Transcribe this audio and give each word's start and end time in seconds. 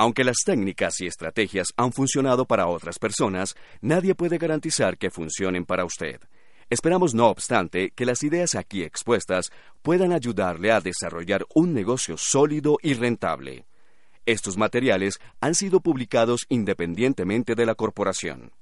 Aunque 0.00 0.22
las 0.22 0.36
técnicas 0.46 1.00
y 1.00 1.06
estrategias 1.06 1.72
han 1.76 1.92
funcionado 1.92 2.44
para 2.44 2.68
otras 2.68 3.00
personas, 3.00 3.56
nadie 3.80 4.14
puede 4.14 4.38
garantizar 4.38 4.96
que 4.96 5.10
funcionen 5.10 5.66
para 5.66 5.84
usted. 5.84 6.20
Esperamos, 6.70 7.14
no 7.14 7.26
obstante, 7.26 7.90
que 7.90 8.06
las 8.06 8.22
ideas 8.22 8.54
aquí 8.54 8.84
expuestas 8.84 9.50
puedan 9.82 10.12
ayudarle 10.12 10.70
a 10.70 10.80
desarrollar 10.80 11.44
un 11.52 11.74
negocio 11.74 12.16
sólido 12.16 12.78
y 12.80 12.94
rentable. 12.94 13.66
Estos 14.24 14.56
materiales 14.56 15.18
han 15.40 15.56
sido 15.56 15.80
publicados 15.80 16.46
independientemente 16.48 17.56
de 17.56 17.66
la 17.66 17.74
corporación. 17.74 18.52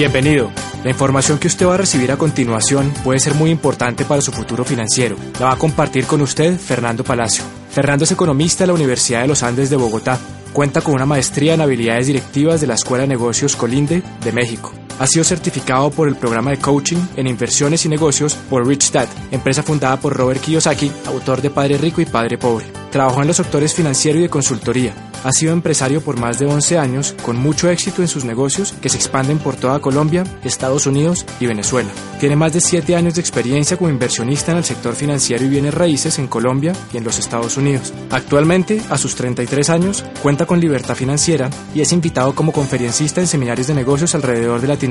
Bienvenido. 0.00 0.50
La 0.82 0.88
información 0.88 1.38
que 1.38 1.46
usted 1.46 1.66
va 1.66 1.74
a 1.74 1.76
recibir 1.76 2.10
a 2.10 2.16
continuación 2.16 2.90
puede 3.04 3.20
ser 3.20 3.34
muy 3.34 3.50
importante 3.50 4.06
para 4.06 4.22
su 4.22 4.32
futuro 4.32 4.64
financiero. 4.64 5.14
La 5.38 5.48
va 5.48 5.52
a 5.52 5.58
compartir 5.58 6.06
con 6.06 6.22
usted 6.22 6.58
Fernando 6.58 7.04
Palacio. 7.04 7.44
Fernando 7.70 8.04
es 8.04 8.10
economista 8.10 8.64
de 8.64 8.68
la 8.68 8.72
Universidad 8.72 9.20
de 9.20 9.28
los 9.28 9.42
Andes 9.42 9.68
de 9.68 9.76
Bogotá. 9.76 10.18
Cuenta 10.54 10.80
con 10.80 10.94
una 10.94 11.04
maestría 11.04 11.52
en 11.52 11.60
habilidades 11.60 12.06
directivas 12.06 12.62
de 12.62 12.68
la 12.68 12.76
Escuela 12.76 13.02
de 13.02 13.08
Negocios 13.08 13.56
Colinde 13.56 14.02
de 14.24 14.32
México. 14.32 14.72
Ha 15.00 15.06
sido 15.06 15.24
certificado 15.24 15.90
por 15.90 16.08
el 16.08 16.16
programa 16.16 16.50
de 16.50 16.58
coaching 16.58 16.98
en 17.16 17.26
inversiones 17.26 17.86
y 17.86 17.88
negocios 17.88 18.34
por 18.34 18.66
Rich 18.66 18.92
Dad, 18.92 19.08
empresa 19.30 19.62
fundada 19.62 19.98
por 19.98 20.14
Robert 20.14 20.42
Kiyosaki, 20.42 20.92
autor 21.06 21.40
de 21.40 21.48
Padre 21.48 21.78
Rico 21.78 22.02
y 22.02 22.04
Padre 22.04 22.36
Pobre. 22.36 22.66
Trabajó 22.92 23.22
en 23.22 23.28
los 23.28 23.38
sectores 23.38 23.72
financiero 23.72 24.18
y 24.18 24.22
de 24.22 24.28
consultoría. 24.28 24.92
Ha 25.22 25.32
sido 25.32 25.52
empresario 25.52 26.00
por 26.00 26.18
más 26.18 26.38
de 26.38 26.46
11 26.46 26.78
años, 26.78 27.14
con 27.22 27.36
mucho 27.36 27.70
éxito 27.70 28.02
en 28.02 28.08
sus 28.08 28.24
negocios 28.24 28.72
que 28.80 28.88
se 28.88 28.96
expanden 28.96 29.38
por 29.38 29.54
toda 29.54 29.78
Colombia, 29.78 30.24
Estados 30.44 30.86
Unidos 30.86 31.26
y 31.40 31.46
Venezuela. 31.46 31.90
Tiene 32.18 32.36
más 32.36 32.52
de 32.52 32.60
7 32.60 32.96
años 32.96 33.14
de 33.14 33.20
experiencia 33.20 33.76
como 33.76 33.90
inversionista 33.90 34.52
en 34.52 34.58
el 34.58 34.64
sector 34.64 34.94
financiero 34.94 35.44
y 35.44 35.48
bienes 35.48 35.74
raíces 35.74 36.18
en 36.18 36.26
Colombia 36.26 36.72
y 36.92 36.96
en 36.96 37.04
los 37.04 37.18
Estados 37.18 37.56
Unidos. 37.58 37.92
Actualmente, 38.10 38.80
a 38.90 38.96
sus 38.96 39.14
33 39.14 39.70
años, 39.70 40.04
cuenta 40.22 40.46
con 40.46 40.60
libertad 40.60 40.94
financiera 40.94 41.50
y 41.74 41.82
es 41.82 41.92
invitado 41.92 42.34
como 42.34 42.52
conferencista 42.52 43.20
en 43.20 43.26
seminarios 43.26 43.66
de 43.66 43.74
negocios 43.74 44.14
alrededor 44.14 44.60
de 44.60 44.68
Latinoamérica. 44.68 44.89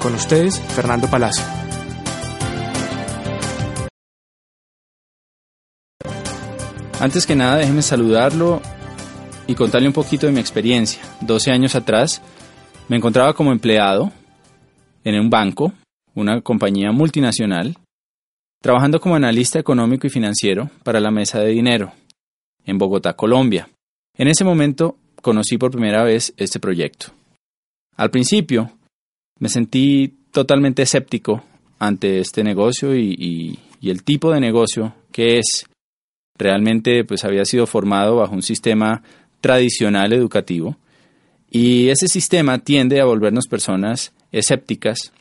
Con 0.00 0.14
ustedes, 0.14 0.58
Fernando 0.58 1.08
Palacio. 1.08 1.44
Antes 6.98 7.26
que 7.26 7.36
nada, 7.36 7.58
déjeme 7.58 7.82
saludarlo 7.82 8.60
y 9.46 9.54
contarle 9.54 9.86
un 9.86 9.94
poquito 9.94 10.26
de 10.26 10.32
mi 10.32 10.40
experiencia. 10.40 11.00
12 11.20 11.52
años 11.52 11.76
atrás 11.76 12.20
me 12.88 12.96
encontraba 12.96 13.32
como 13.32 13.52
empleado 13.52 14.10
en 15.04 15.20
un 15.20 15.30
banco, 15.30 15.72
una 16.16 16.40
compañía 16.40 16.90
multinacional, 16.90 17.76
trabajando 18.60 19.00
como 19.00 19.14
analista 19.14 19.60
económico 19.60 20.08
y 20.08 20.10
financiero 20.10 20.70
para 20.82 20.98
la 20.98 21.12
mesa 21.12 21.38
de 21.38 21.50
dinero 21.50 21.92
en 22.64 22.78
Bogotá, 22.78 23.14
Colombia. 23.14 23.68
En 24.18 24.26
ese 24.26 24.42
momento 24.42 24.96
conocí 25.22 25.56
por 25.56 25.70
primera 25.70 26.02
vez 26.02 26.34
este 26.36 26.58
proyecto. 26.58 27.12
Al 27.96 28.10
principio 28.10 28.72
me 29.40 29.48
sentí 29.48 30.14
totalmente 30.30 30.82
escéptico 30.82 31.42
ante 31.80 32.20
este 32.20 32.44
negocio 32.44 32.96
y, 32.96 33.58
el 33.82 34.04
tipo 34.04 34.30
de 34.30 34.40
negocio 34.40 34.94
que 35.10 35.38
es 35.38 35.64
realmente 36.38 37.02
pues 37.04 37.24
había 37.24 37.46
sido 37.46 37.66
formado 37.66 38.16
bajo 38.16 38.34
un 38.34 38.42
sistema 38.42 39.02
tradicional 39.40 40.12
educativo 40.12 40.76
y 41.50 41.88
ese 41.88 42.06
sistema 42.06 42.58
tiende 42.58 43.00
a 43.00 43.06
volvernos 43.06 43.48
personas 43.48 44.12
escépticas 44.32 45.12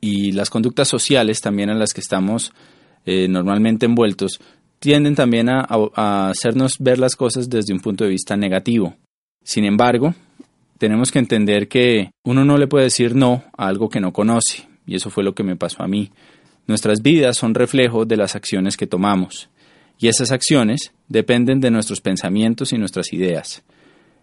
y 0.00 0.32
las 0.32 0.48
conductas 0.48 0.88
sociales 0.88 1.42
también 1.42 1.68
en 1.68 1.78
las 1.78 1.92
que 1.92 2.00
estamos 2.00 2.54
eh, 3.04 3.28
normalmente 3.28 3.84
envueltos 3.84 4.40
tienden 4.78 5.14
también 5.14 5.48
a 5.50 6.30
hacernos 6.30 6.78
ver 6.78 6.98
las 6.98 7.16
cosas 7.16 7.50
desde 7.50 7.74
un 7.74 7.80
punto 7.80 8.04
de 8.04 8.10
vista 8.10 8.36
negativo. 8.36 8.94
Sin 9.42 9.64
embargo, 9.64 10.14
tenemos 10.78 11.12
que 11.12 11.18
entender 11.18 11.68
que 11.68 12.10
uno 12.24 12.44
no 12.44 12.58
le 12.58 12.66
puede 12.66 12.84
decir 12.84 13.14
no 13.14 13.44
a 13.56 13.68
algo 13.68 13.88
que 13.88 14.00
no 14.00 14.12
conoce, 14.12 14.68
y 14.86 14.94
eso 14.94 15.10
fue 15.10 15.24
lo 15.24 15.34
que 15.34 15.42
me 15.42 15.56
pasó 15.56 15.82
a 15.82 15.88
mí. 15.88 16.10
Nuestras 16.66 17.02
vidas 17.02 17.36
son 17.36 17.54
reflejo 17.54 18.04
de 18.04 18.16
las 18.16 18.34
acciones 18.34 18.76
que 18.76 18.86
tomamos 18.86 19.48
y 19.98 20.08
esas 20.08 20.32
acciones 20.32 20.92
dependen 21.08 21.60
de 21.60 21.70
nuestros 21.70 22.00
pensamientos 22.00 22.72
y 22.72 22.78
nuestras 22.78 23.12
ideas. 23.12 23.62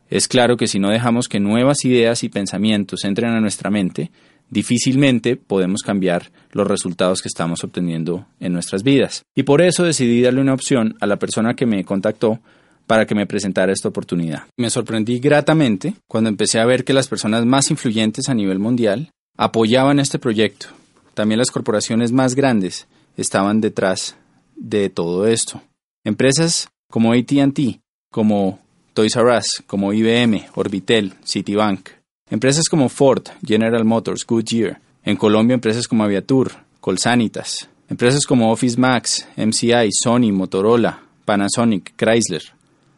Es 0.09 0.27
claro 0.27 0.57
que 0.57 0.67
si 0.67 0.79
no 0.79 0.89
dejamos 0.89 1.27
que 1.27 1.39
nuevas 1.39 1.85
ideas 1.85 2.23
y 2.23 2.29
pensamientos 2.29 3.03
entren 3.03 3.31
a 3.31 3.41
nuestra 3.41 3.71
mente, 3.71 4.11
difícilmente 4.49 5.35
podemos 5.35 5.81
cambiar 5.81 6.31
los 6.51 6.67
resultados 6.67 7.21
que 7.21 7.29
estamos 7.29 7.63
obteniendo 7.63 8.27
en 8.39 8.53
nuestras 8.53 8.83
vidas. 8.83 9.23
Y 9.33 9.43
por 9.43 9.61
eso 9.61 9.83
decidí 9.83 10.21
darle 10.21 10.41
una 10.41 10.53
opción 10.53 10.95
a 10.99 11.07
la 11.07 11.17
persona 11.17 11.55
que 11.55 11.65
me 11.65 11.83
contactó 11.83 12.39
para 12.87 13.05
que 13.05 13.15
me 13.15 13.25
presentara 13.25 13.71
esta 13.71 13.89
oportunidad. 13.89 14.43
Me 14.57 14.69
sorprendí 14.69 15.19
gratamente 15.19 15.95
cuando 16.07 16.29
empecé 16.29 16.59
a 16.59 16.65
ver 16.65 16.83
que 16.83 16.93
las 16.93 17.07
personas 17.07 17.45
más 17.45 17.71
influyentes 17.71 18.29
a 18.29 18.33
nivel 18.33 18.59
mundial 18.59 19.11
apoyaban 19.37 19.99
este 19.99 20.19
proyecto. 20.19 20.67
También 21.13 21.39
las 21.39 21.51
corporaciones 21.51 22.11
más 22.11 22.35
grandes 22.35 22.87
estaban 23.17 23.61
detrás 23.61 24.15
de 24.55 24.89
todo 24.89 25.27
esto. 25.27 25.61
Empresas 26.03 26.69
como 26.89 27.13
ATT, 27.13 27.79
como 28.11 28.59
Toys 28.93 29.15
R 29.15 29.37
Us, 29.37 29.63
como 29.65 29.93
IBM, 29.93 30.45
Orbitel, 30.55 31.13
Citibank. 31.23 31.89
Empresas 32.29 32.69
como 32.69 32.89
Ford, 32.89 33.23
General 33.45 33.83
Motors, 33.85 34.25
Goodyear. 34.25 34.79
En 35.03 35.17
Colombia, 35.17 35.55
empresas 35.55 35.87
como 35.87 36.03
Aviatur, 36.03 36.51
Colsanitas. 36.79 37.67
Empresas 37.89 38.25
como 38.25 38.51
Office 38.51 38.79
Max, 38.79 39.27
MCI, 39.35 39.89
Sony, 39.91 40.31
Motorola, 40.31 41.01
Panasonic, 41.25 41.93
Chrysler. 41.95 42.43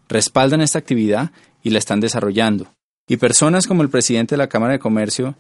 Respaldan 0.07 0.61
esta 0.61 0.79
actividad 0.79 1.31
y 1.63 1.71
la 1.71 1.79
están 1.79 1.99
desarrollando. 1.99 2.67
Y 3.07 3.17
personas 3.17 3.67
como 3.67 3.83
el 3.83 3.89
presidente 3.89 4.35
de 4.35 4.37
la 4.37 4.49
Cámara 4.49 4.73
de 4.73 4.79
Comercio 4.79 5.35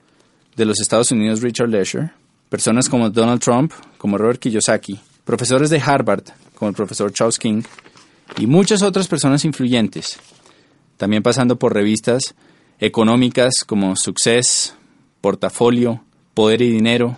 de 0.55 0.65
los 0.65 0.79
Estados 0.79 1.11
Unidos, 1.11 1.41
Richard 1.41 1.69
Lesher, 1.69 2.11
personas 2.49 2.89
como 2.89 3.09
Donald 3.09 3.41
Trump, 3.41 3.71
como 3.97 4.17
Robert 4.17 4.39
Kiyosaki, 4.39 4.99
profesores 5.23 5.69
de 5.69 5.81
Harvard, 5.81 6.23
como 6.55 6.69
el 6.69 6.75
profesor 6.75 7.11
Charles 7.11 7.37
King, 7.37 7.63
y 8.37 8.47
muchas 8.47 8.81
otras 8.81 9.07
personas 9.07 9.45
influyentes, 9.45 10.19
también 10.97 11.23
pasando 11.23 11.57
por 11.57 11.73
revistas 11.73 12.35
económicas 12.79 13.63
como 13.65 13.95
Success, 13.95 14.75
Portafolio, 15.21 16.03
Poder 16.33 16.61
y 16.61 16.71
Dinero, 16.71 17.17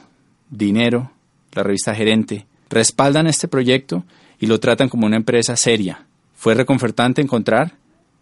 Dinero, 0.49 1.11
la 1.53 1.63
revista 1.63 1.93
Gerente, 1.93 2.47
respaldan 2.69 3.27
este 3.27 3.47
proyecto 3.47 4.03
y 4.39 4.47
lo 4.47 4.59
tratan 4.59 4.89
como 4.89 5.05
una 5.05 5.17
empresa 5.17 5.55
seria. 5.55 6.06
Fue 6.37 6.53
reconfortante 6.53 7.19
encontrar 7.19 7.73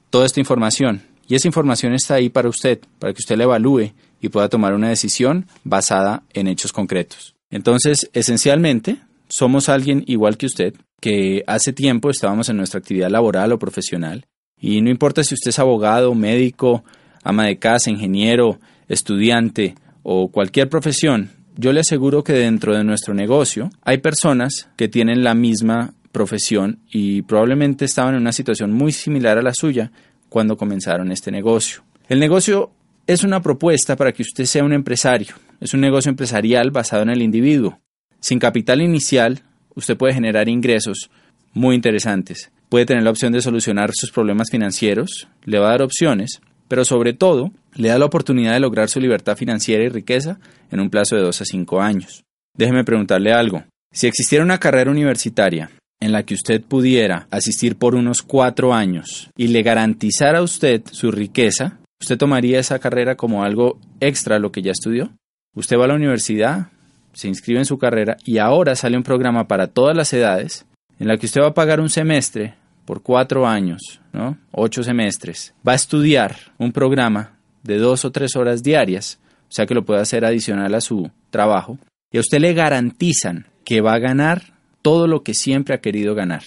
toda 0.09 0.25
esta 0.25 0.39
información 0.39 1.03
y 1.27 1.35
esa 1.35 1.49
información 1.49 1.93
está 1.93 2.15
ahí 2.15 2.29
para 2.29 2.47
usted, 2.47 2.79
para 2.97 3.13
que 3.13 3.19
usted 3.19 3.35
la 3.35 3.43
evalúe 3.43 3.91
y 4.21 4.29
pueda 4.29 4.47
tomar 4.47 4.73
una 4.73 4.87
decisión 4.87 5.47
basada 5.65 6.23
en 6.33 6.47
hechos 6.47 6.71
concretos. 6.71 7.35
Entonces, 7.51 8.09
esencialmente, 8.13 8.99
somos 9.27 9.67
alguien 9.67 10.05
igual 10.07 10.37
que 10.37 10.45
usted, 10.45 10.75
que 11.01 11.43
hace 11.45 11.73
tiempo 11.73 12.09
estábamos 12.09 12.47
en 12.47 12.55
nuestra 12.55 12.79
actividad 12.79 13.09
laboral 13.09 13.51
o 13.51 13.59
profesional, 13.59 14.25
y 14.57 14.81
no 14.81 14.89
importa 14.89 15.21
si 15.21 15.33
usted 15.33 15.49
es 15.49 15.59
abogado, 15.59 16.15
médico, 16.15 16.85
ama 17.21 17.45
de 17.45 17.57
casa, 17.59 17.89
ingeniero, 17.89 18.59
estudiante 18.87 19.75
o 20.03 20.29
cualquier 20.29 20.69
profesión, 20.69 21.31
yo 21.57 21.73
le 21.73 21.81
aseguro 21.81 22.23
que 22.23 22.33
dentro 22.33 22.75
de 22.75 22.85
nuestro 22.85 23.13
negocio 23.13 23.71
hay 23.81 23.97
personas 23.97 24.69
que 24.77 24.87
tienen 24.87 25.23
la 25.23 25.33
misma 25.33 25.93
profesión 26.15 26.79
y 26.89 27.23
probablemente 27.23 27.83
estaban 27.83 28.15
en 28.15 28.21
una 28.21 28.31
situación 28.31 28.71
muy 28.71 28.93
similar 28.93 29.37
a 29.37 29.41
la 29.41 29.53
suya 29.53 29.91
cuando 30.29 30.55
comenzaron 30.55 31.11
este 31.11 31.29
negocio. 31.29 31.83
El 32.07 32.21
negocio 32.21 32.71
es 33.05 33.25
una 33.25 33.41
propuesta 33.41 33.97
para 33.97 34.13
que 34.13 34.21
usted 34.21 34.45
sea 34.45 34.63
un 34.63 34.71
empresario, 34.71 35.35
es 35.59 35.73
un 35.73 35.81
negocio 35.81 36.09
empresarial 36.09 36.71
basado 36.71 37.03
en 37.03 37.09
el 37.09 37.21
individuo. 37.21 37.81
Sin 38.21 38.39
capital 38.39 38.81
inicial, 38.81 39.41
usted 39.75 39.97
puede 39.97 40.13
generar 40.13 40.47
ingresos 40.47 41.11
muy 41.53 41.75
interesantes. 41.75 42.49
Puede 42.69 42.85
tener 42.85 43.03
la 43.03 43.09
opción 43.09 43.33
de 43.33 43.41
solucionar 43.41 43.91
sus 43.93 44.11
problemas 44.11 44.49
financieros, 44.49 45.27
le 45.43 45.59
va 45.59 45.67
a 45.67 45.71
dar 45.71 45.81
opciones, 45.81 46.39
pero 46.69 46.85
sobre 46.85 47.11
todo 47.11 47.51
le 47.75 47.89
da 47.89 47.99
la 47.99 48.05
oportunidad 48.05 48.53
de 48.53 48.61
lograr 48.61 48.87
su 48.87 49.01
libertad 49.01 49.35
financiera 49.35 49.83
y 49.83 49.89
riqueza 49.89 50.39
en 50.71 50.79
un 50.79 50.89
plazo 50.89 51.17
de 51.17 51.23
2 51.23 51.41
a 51.41 51.45
5 51.45 51.81
años. 51.81 52.23
Déjeme 52.57 52.85
preguntarle 52.85 53.33
algo. 53.33 53.65
Si 53.91 54.07
existiera 54.07 54.45
una 54.45 54.59
carrera 54.59 54.91
universitaria 54.91 55.71
en 55.99 56.11
la 56.11 56.23
que 56.23 56.33
usted 56.33 56.61
pudiera 56.61 57.27
asistir 57.31 57.77
por 57.77 57.95
unos 57.95 58.21
4 58.21 58.73
años 58.73 59.29
y 59.35 59.47
le 59.47 59.63
garantizara 59.63 60.39
a 60.39 60.43
usted 60.43 60.83
su 60.91 61.11
riqueza, 61.11 61.79
¿usted 61.99 62.17
tomaría 62.17 62.59
esa 62.59 62.79
carrera 62.79 63.15
como 63.15 63.43
algo 63.43 63.79
extra 63.99 64.35
a 64.35 64.39
lo 64.39 64.51
que 64.51 64.61
ya 64.61 64.71
estudió? 64.71 65.11
Usted 65.55 65.77
va 65.77 65.85
a 65.85 65.87
la 65.87 65.95
universidad, 65.95 66.67
se 67.13 67.27
inscribe 67.27 67.59
en 67.59 67.65
su 67.65 67.77
carrera 67.77 68.17
y 68.25 68.37
ahora 68.39 68.75
sale 68.75 68.97
un 68.97 69.03
programa 69.03 69.47
para 69.47 69.67
todas 69.67 69.95
las 69.95 70.11
edades 70.13 70.65
en 70.99 71.07
la 71.07 71.17
que 71.17 71.25
usted 71.25 71.41
va 71.41 71.47
a 71.47 71.53
pagar 71.53 71.79
un 71.79 71.89
semestre 71.89 72.55
por 72.85 73.01
cuatro 73.01 73.47
años, 73.47 73.99
¿no? 74.13 74.37
ocho 74.51 74.83
semestres, 74.83 75.53
va 75.67 75.71
a 75.71 75.75
estudiar 75.75 76.35
un 76.57 76.71
programa 76.71 77.37
de 77.63 77.77
dos 77.77 78.05
o 78.05 78.11
tres 78.11 78.35
horas 78.35 78.61
diarias, 78.61 79.19
o 79.49 79.51
sea 79.51 79.65
que 79.65 79.73
lo 79.73 79.85
puede 79.85 80.01
hacer 80.01 80.23
adicional 80.23 80.75
a 80.75 80.81
su 80.81 81.09
trabajo, 81.31 81.79
y 82.11 82.17
a 82.17 82.21
usted 82.21 82.39
le 82.39 82.53
garantizan 82.53 83.47
que 83.63 83.81
va 83.81 83.93
a 83.93 83.99
ganar 83.99 84.54
todo 84.85 85.07
lo 85.07 85.23
que 85.23 85.33
siempre 85.33 85.73
ha 85.73 85.81
querido 85.81 86.13
ganar. 86.13 86.43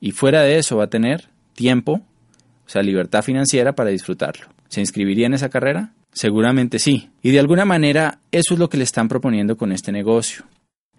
Y 0.00 0.12
fuera 0.12 0.42
de 0.42 0.58
eso 0.58 0.76
va 0.76 0.84
a 0.84 0.90
tener 0.90 1.24
tiempo, 1.54 1.94
o 1.94 2.68
sea, 2.68 2.82
libertad 2.82 3.22
financiera 3.22 3.74
para 3.74 3.90
disfrutarlo. 3.90 4.46
¿Se 4.68 4.78
inscribiría 4.78 5.26
en 5.26 5.34
esa 5.34 5.48
carrera? 5.48 5.92
Seguramente 6.12 6.78
sí. 6.78 7.10
Y 7.20 7.32
de 7.32 7.40
alguna 7.40 7.64
manera 7.64 8.20
eso 8.30 8.54
es 8.54 8.60
lo 8.60 8.68
que 8.68 8.76
le 8.76 8.84
están 8.84 9.08
proponiendo 9.08 9.56
con 9.56 9.72
este 9.72 9.90
negocio. 9.90 10.44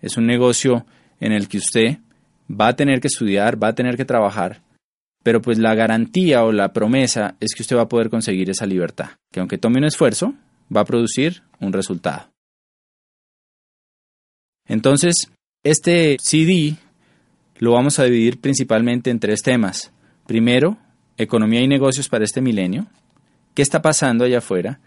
Es 0.02 0.18
un 0.18 0.28
negocio 0.28 0.86
en 1.22 1.32
el 1.32 1.48
que 1.48 1.60
usted 1.60 2.00
va 2.52 2.68
a 2.68 2.76
tener 2.76 3.00
que 3.00 3.08
estudiar, 3.08 3.64
va 3.64 3.70
a 3.70 3.76
tener 3.76 3.96
que 3.96 4.04
trabajar, 4.04 4.62
pero 5.24 5.42
pues 5.42 5.58
la 5.58 5.76
garantía 5.76 6.44
o 6.44 6.52
la 6.52 6.74
promesa 6.74 7.38
es 7.40 7.56
que 7.56 7.62
usted 7.62 7.78
va 7.78 7.84
a 7.84 7.90
poder 7.90 8.10
conseguir 8.10 8.50
esa 8.50 8.66
libertad, 8.66 9.12
que 9.32 9.40
aunque 9.40 9.58
tome 9.58 9.78
un 9.78 9.86
esfuerzo, 9.86 10.34
va 10.76 10.82
a 10.82 10.86
producir 10.86 11.42
un 11.62 11.72
resultado. 11.72 12.34
Entonces, 14.68 15.32
este 15.66 16.18
CD 16.22 16.76
lo 17.58 17.72
vamos 17.72 17.98
a 17.98 18.04
dividir 18.04 18.40
principalmente 18.40 19.10
en 19.10 19.20
tres 19.20 19.42
temas. 19.42 19.92
Primero, 20.28 20.78
economía 21.18 21.60
y 21.62 21.68
negocios 21.68 22.08
para 22.08 22.24
este 22.24 22.40
milenio. 22.40 22.86
¿Qué 23.56 23.64
está 23.64 23.82
pasando 23.82 24.26
allá 24.26 24.38
afuera? 24.38 24.80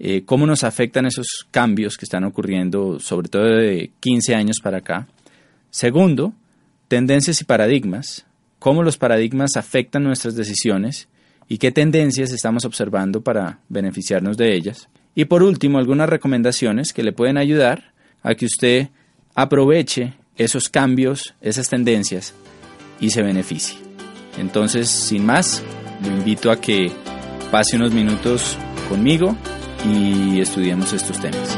Eh, 0.00 0.24
¿Cómo 0.24 0.44
nos 0.44 0.64
afectan 0.64 1.06
esos 1.06 1.46
cambios 1.52 1.96
que 1.96 2.04
están 2.04 2.24
ocurriendo, 2.24 2.98
sobre 2.98 3.28
todo 3.28 3.44
de 3.44 3.92
15 4.00 4.34
años 4.34 4.56
para 4.60 4.78
acá? 4.78 5.06
Segundo, 5.70 6.32
tendencias 6.88 7.40
y 7.40 7.44
paradigmas. 7.44 8.26
¿Cómo 8.58 8.82
los 8.82 8.98
paradigmas 8.98 9.56
afectan 9.56 10.02
nuestras 10.02 10.34
decisiones? 10.34 11.06
¿Y 11.46 11.58
qué 11.58 11.70
tendencias 11.70 12.32
estamos 12.32 12.64
observando 12.64 13.20
para 13.20 13.60
beneficiarnos 13.68 14.36
de 14.36 14.52
ellas? 14.52 14.88
Y 15.14 15.26
por 15.26 15.44
último, 15.44 15.78
algunas 15.78 16.10
recomendaciones 16.10 16.92
que 16.92 17.04
le 17.04 17.12
pueden 17.12 17.38
ayudar 17.38 17.92
a 18.24 18.34
que 18.34 18.46
usted 18.46 18.88
aproveche 19.38 20.14
esos 20.36 20.68
cambios, 20.68 21.32
esas 21.40 21.68
tendencias 21.68 22.34
y 22.98 23.10
se 23.10 23.22
beneficie. 23.22 23.78
Entonces, 24.36 24.90
sin 24.90 25.24
más, 25.24 25.62
lo 26.02 26.08
invito 26.08 26.50
a 26.50 26.60
que 26.60 26.90
pase 27.52 27.76
unos 27.76 27.92
minutos 27.92 28.58
conmigo 28.88 29.36
y 29.86 30.40
estudiemos 30.40 30.92
estos 30.92 31.20
temas. 31.20 31.56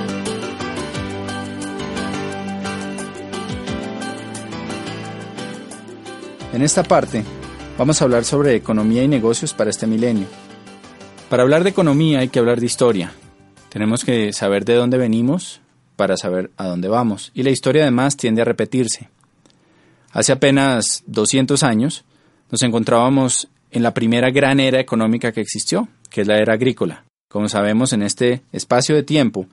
En 6.53 6.61
esta 6.61 6.83
parte 6.83 7.25
vamos 7.79 8.03
a 8.03 8.05
hablar 8.05 8.27
sobre 8.27 8.57
economía 8.57 9.03
y 9.03 9.09
negocios 9.09 9.55
para 9.55 9.71
este 9.71 9.87
milenio. 9.87 10.27
Para 11.31 11.45
hablar 11.45 11.65
de 11.65 11.71
economía 11.71 12.19
hay 12.19 12.29
que 12.29 12.41
hablar 12.41 12.61
de 12.61 12.67
historia. 12.67 13.15
Tenemos 13.71 14.05
que 14.05 14.35
saber 14.35 14.67
de 14.67 14.75
dónde 14.75 14.99
venimos 14.99 15.63
para 16.01 16.17
saber 16.17 16.51
a 16.57 16.67
dónde 16.67 16.89
vamos. 16.89 17.31
Y 17.35 17.43
la 17.43 17.51
historia 17.51 17.83
además 17.83 18.17
tiende 18.17 18.41
a 18.41 18.47
repetirse. 18.47 19.11
Hace 20.13 20.33
apenas 20.33 21.05
200 21.09 21.63
años 21.63 22.07
nos 22.51 22.63
encontrábamos 22.63 23.49
en 23.71 23.83
la 23.83 23.93
primera 23.93 24.31
gran 24.31 24.61
era 24.61 24.81
económica 24.81 25.31
que 25.31 25.43
existió, 25.43 25.89
que 26.09 26.23
es 26.23 26.27
la 26.27 26.39
era 26.39 26.55
agrícola. 26.55 27.05
Como 27.29 27.51
sabemos, 27.51 27.93
en 27.93 28.03
este 28.03 28.41
espacio 28.51 28.95
de 28.95 29.03
tiempo, 29.03 29.45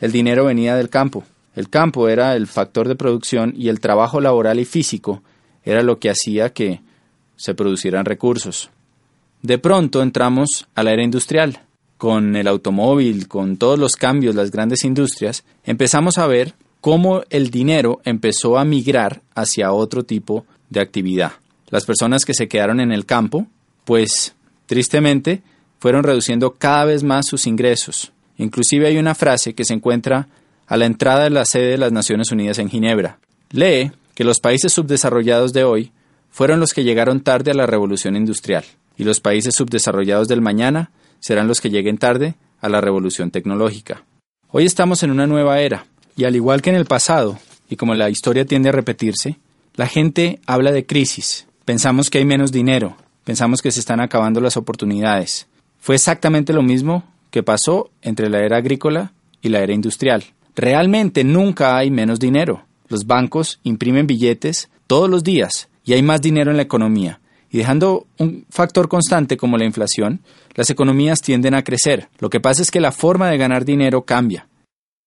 el 0.00 0.10
dinero 0.10 0.46
venía 0.46 0.74
del 0.74 0.88
campo. 0.88 1.22
El 1.54 1.68
campo 1.68 2.08
era 2.08 2.34
el 2.34 2.46
factor 2.46 2.88
de 2.88 2.96
producción 2.96 3.52
y 3.54 3.68
el 3.68 3.80
trabajo 3.80 4.22
laboral 4.22 4.58
y 4.58 4.64
físico 4.64 5.22
era 5.64 5.82
lo 5.82 5.98
que 5.98 6.08
hacía 6.08 6.54
que 6.54 6.80
se 7.36 7.52
producieran 7.52 8.06
recursos. 8.06 8.70
De 9.42 9.58
pronto 9.58 10.00
entramos 10.00 10.66
a 10.74 10.82
la 10.82 10.92
era 10.92 11.04
industrial. 11.04 11.60
Con 12.00 12.34
el 12.34 12.48
automóvil, 12.48 13.28
con 13.28 13.58
todos 13.58 13.78
los 13.78 13.92
cambios, 13.92 14.34
las 14.34 14.50
grandes 14.50 14.84
industrias, 14.84 15.44
empezamos 15.64 16.16
a 16.16 16.26
ver 16.26 16.54
cómo 16.80 17.24
el 17.28 17.50
dinero 17.50 18.00
empezó 18.06 18.56
a 18.56 18.64
migrar 18.64 19.20
hacia 19.34 19.74
otro 19.74 20.02
tipo 20.02 20.46
de 20.70 20.80
actividad. 20.80 21.32
Las 21.68 21.84
personas 21.84 22.24
que 22.24 22.32
se 22.32 22.48
quedaron 22.48 22.80
en 22.80 22.90
el 22.90 23.04
campo, 23.04 23.48
pues 23.84 24.34
tristemente, 24.64 25.42
fueron 25.78 26.02
reduciendo 26.02 26.52
cada 26.52 26.86
vez 26.86 27.02
más 27.02 27.26
sus 27.26 27.46
ingresos. 27.46 28.12
Inclusive 28.38 28.86
hay 28.86 28.96
una 28.96 29.14
frase 29.14 29.52
que 29.52 29.66
se 29.66 29.74
encuentra 29.74 30.26
a 30.68 30.78
la 30.78 30.86
entrada 30.86 31.24
de 31.24 31.30
la 31.30 31.44
sede 31.44 31.72
de 31.72 31.76
las 31.76 31.92
Naciones 31.92 32.32
Unidas 32.32 32.58
en 32.60 32.70
Ginebra. 32.70 33.18
Lee 33.50 33.92
que 34.14 34.24
los 34.24 34.40
países 34.40 34.72
subdesarrollados 34.72 35.52
de 35.52 35.64
hoy 35.64 35.92
fueron 36.30 36.60
los 36.60 36.72
que 36.72 36.82
llegaron 36.82 37.20
tarde 37.20 37.50
a 37.50 37.54
la 37.54 37.66
revolución 37.66 38.16
industrial, 38.16 38.64
y 38.96 39.04
los 39.04 39.20
países 39.20 39.52
subdesarrollados 39.54 40.28
del 40.28 40.40
mañana 40.40 40.90
serán 41.20 41.46
los 41.46 41.60
que 41.60 41.70
lleguen 41.70 41.98
tarde 41.98 42.34
a 42.60 42.68
la 42.68 42.80
revolución 42.80 43.30
tecnológica. 43.30 44.04
Hoy 44.50 44.64
estamos 44.64 45.02
en 45.02 45.10
una 45.10 45.26
nueva 45.26 45.60
era, 45.60 45.86
y 46.16 46.24
al 46.24 46.34
igual 46.34 46.60
que 46.62 46.70
en 46.70 46.76
el 46.76 46.86
pasado, 46.86 47.38
y 47.68 47.76
como 47.76 47.94
la 47.94 48.10
historia 48.10 48.44
tiende 48.44 48.70
a 48.70 48.72
repetirse, 48.72 49.38
la 49.76 49.86
gente 49.86 50.40
habla 50.46 50.72
de 50.72 50.86
crisis. 50.86 51.46
Pensamos 51.64 52.10
que 52.10 52.18
hay 52.18 52.24
menos 52.24 52.50
dinero, 52.50 52.96
pensamos 53.24 53.62
que 53.62 53.70
se 53.70 53.80
están 53.80 54.00
acabando 54.00 54.40
las 54.40 54.56
oportunidades. 54.56 55.46
Fue 55.78 55.94
exactamente 55.94 56.52
lo 56.52 56.62
mismo 56.62 57.04
que 57.30 57.42
pasó 57.42 57.90
entre 58.02 58.28
la 58.28 58.40
era 58.40 58.56
agrícola 58.56 59.12
y 59.40 59.48
la 59.48 59.60
era 59.60 59.72
industrial. 59.72 60.24
Realmente 60.56 61.24
nunca 61.24 61.76
hay 61.76 61.90
menos 61.90 62.18
dinero. 62.18 62.66
Los 62.88 63.06
bancos 63.06 63.60
imprimen 63.62 64.06
billetes 64.06 64.68
todos 64.86 65.08
los 65.08 65.22
días 65.22 65.68
y 65.84 65.92
hay 65.92 66.02
más 66.02 66.20
dinero 66.20 66.50
en 66.50 66.56
la 66.56 66.64
economía. 66.64 67.20
Y 67.50 67.58
dejando 67.58 68.06
un 68.18 68.46
factor 68.48 68.88
constante 68.88 69.36
como 69.36 69.58
la 69.58 69.64
inflación, 69.64 70.20
las 70.54 70.70
economías 70.70 71.20
tienden 71.20 71.54
a 71.54 71.64
crecer. 71.64 72.08
Lo 72.18 72.30
que 72.30 72.40
pasa 72.40 72.62
es 72.62 72.70
que 72.70 72.80
la 72.80 72.92
forma 72.92 73.28
de 73.28 73.38
ganar 73.38 73.64
dinero 73.64 74.04
cambia. 74.04 74.48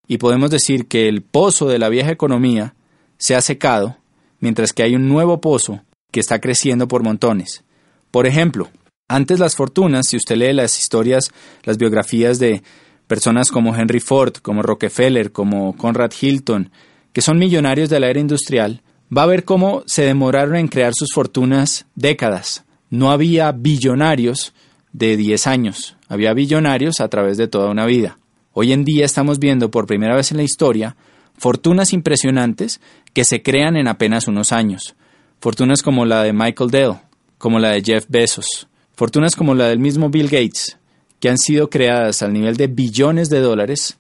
Y 0.07 0.17
podemos 0.17 0.51
decir 0.51 0.87
que 0.87 1.07
el 1.07 1.21
pozo 1.21 1.67
de 1.67 1.79
la 1.79 1.89
vieja 1.89 2.11
economía 2.11 2.75
se 3.17 3.35
ha 3.35 3.41
secado, 3.41 3.97
mientras 4.39 4.73
que 4.73 4.83
hay 4.83 4.95
un 4.95 5.07
nuevo 5.07 5.39
pozo 5.39 5.81
que 6.11 6.19
está 6.19 6.39
creciendo 6.39 6.87
por 6.89 7.03
montones. 7.03 7.63
Por 8.11 8.27
ejemplo, 8.27 8.69
antes 9.07 9.39
las 9.39 9.55
fortunas, 9.55 10.07
si 10.07 10.17
usted 10.17 10.35
lee 10.35 10.53
las 10.53 10.77
historias, 10.77 11.31
las 11.63 11.77
biografías 11.77 12.39
de 12.39 12.61
personas 13.07 13.51
como 13.51 13.75
Henry 13.75 13.99
Ford, 14.01 14.33
como 14.41 14.61
Rockefeller, 14.61 15.31
como 15.31 15.77
Conrad 15.77 16.11
Hilton, 16.19 16.71
que 17.13 17.21
son 17.21 17.39
millonarios 17.39 17.89
de 17.89 17.99
la 17.99 18.09
era 18.09 18.19
industrial, 18.19 18.81
va 19.15 19.23
a 19.23 19.27
ver 19.27 19.43
cómo 19.43 19.83
se 19.85 20.03
demoraron 20.03 20.55
en 20.55 20.67
crear 20.67 20.93
sus 20.95 21.09
fortunas 21.13 21.85
décadas. 21.95 22.63
No 22.89 23.11
había 23.11 23.51
billonarios 23.51 24.53
de 24.91 25.17
10 25.17 25.47
años, 25.47 25.95
había 26.07 26.33
billonarios 26.33 26.99
a 26.99 27.07
través 27.09 27.37
de 27.37 27.47
toda 27.47 27.69
una 27.69 27.85
vida. 27.85 28.17
Hoy 28.53 28.71
en 28.71 28.83
día 28.83 29.05
estamos 29.05 29.39
viendo 29.39 29.71
por 29.71 29.87
primera 29.87 30.15
vez 30.15 30.31
en 30.31 30.37
la 30.37 30.43
historia 30.43 30.95
fortunas 31.37 31.93
impresionantes 31.93 32.79
que 33.13 33.25
se 33.25 33.41
crean 33.41 33.75
en 33.75 33.87
apenas 33.87 34.27
unos 34.27 34.51
años. 34.51 34.95
Fortunas 35.39 35.81
como 35.81 36.05
la 36.05 36.23
de 36.23 36.33
Michael 36.33 36.69
Dell, 36.69 36.93
como 37.37 37.59
la 37.59 37.71
de 37.71 37.81
Jeff 37.81 38.05
Bezos, 38.07 38.67
fortunas 38.95 39.35
como 39.35 39.55
la 39.55 39.67
del 39.67 39.79
mismo 39.79 40.09
Bill 40.09 40.29
Gates, 40.29 40.77
que 41.19 41.29
han 41.29 41.37
sido 41.37 41.69
creadas 41.69 42.21
al 42.21 42.33
nivel 42.33 42.55
de 42.55 42.67
billones 42.67 43.29
de 43.29 43.39
dólares 43.39 43.97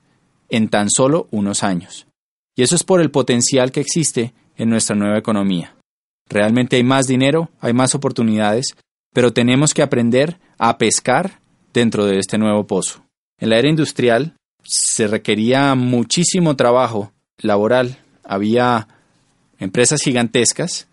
en 0.49 0.69
tan 0.69 0.89
solo 0.89 1.27
unos 1.31 1.63
años. 1.63 2.05
Y 2.55 2.63
eso 2.63 2.75
es 2.75 2.83
por 2.83 3.01
el 3.01 3.11
potencial 3.11 3.71
que 3.71 3.81
existe 3.81 4.33
en 4.57 4.69
nuestra 4.69 4.95
nueva 4.95 5.17
economía. 5.17 5.75
Realmente 6.29 6.77
hay 6.77 6.83
más 6.83 7.07
dinero, 7.07 7.49
hay 7.59 7.73
más 7.73 7.95
oportunidades, 7.95 8.75
pero 9.13 9.33
tenemos 9.33 9.73
que 9.73 9.81
aprender 9.81 10.39
a 10.57 10.77
pescar 10.77 11.39
dentro 11.73 12.05
de 12.05 12.19
este 12.19 12.37
nuevo 12.37 12.65
pozo. 12.65 13.03
En 13.39 13.49
la 13.49 13.57
era 13.57 13.69
industrial 13.69 14.35
se 14.63 15.07
requería 15.07 15.75
muchísimo 15.75 16.55
trabajo 16.55 17.11
laboral, 17.39 17.97
había 18.23 18.87
empresas 19.59 20.01
gigantescas 20.01 20.87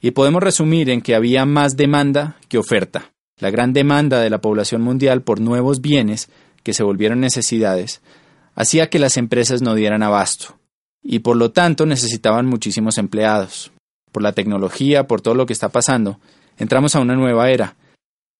y 0.00 0.10
podemos 0.10 0.42
resumir 0.42 0.90
en 0.90 1.00
que 1.00 1.14
había 1.14 1.46
más 1.46 1.76
demanda 1.76 2.36
que 2.48 2.58
oferta. 2.58 3.12
La 3.40 3.50
gran 3.50 3.72
demanda 3.72 4.20
de 4.20 4.30
la 4.30 4.40
población 4.40 4.82
mundial 4.82 5.22
por 5.22 5.40
nuevos 5.40 5.80
bienes 5.80 6.28
que 6.62 6.74
se 6.74 6.82
volvieron 6.82 7.20
necesidades 7.20 8.02
hacía 8.54 8.90
que 8.90 8.98
las 8.98 9.16
empresas 9.16 9.62
no 9.62 9.74
dieran 9.74 10.02
abasto 10.02 10.58
y 11.04 11.20
por 11.20 11.36
lo 11.36 11.52
tanto 11.52 11.84
necesitaban 11.84 12.46
muchísimos 12.46 12.98
empleados. 12.98 13.70
Por 14.10 14.22
la 14.22 14.32
tecnología, 14.32 15.06
por 15.06 15.20
todo 15.20 15.34
lo 15.34 15.44
que 15.46 15.52
está 15.52 15.68
pasando, 15.68 16.18
entramos 16.58 16.96
a 16.96 17.00
una 17.00 17.14
nueva 17.14 17.50
era, 17.50 17.76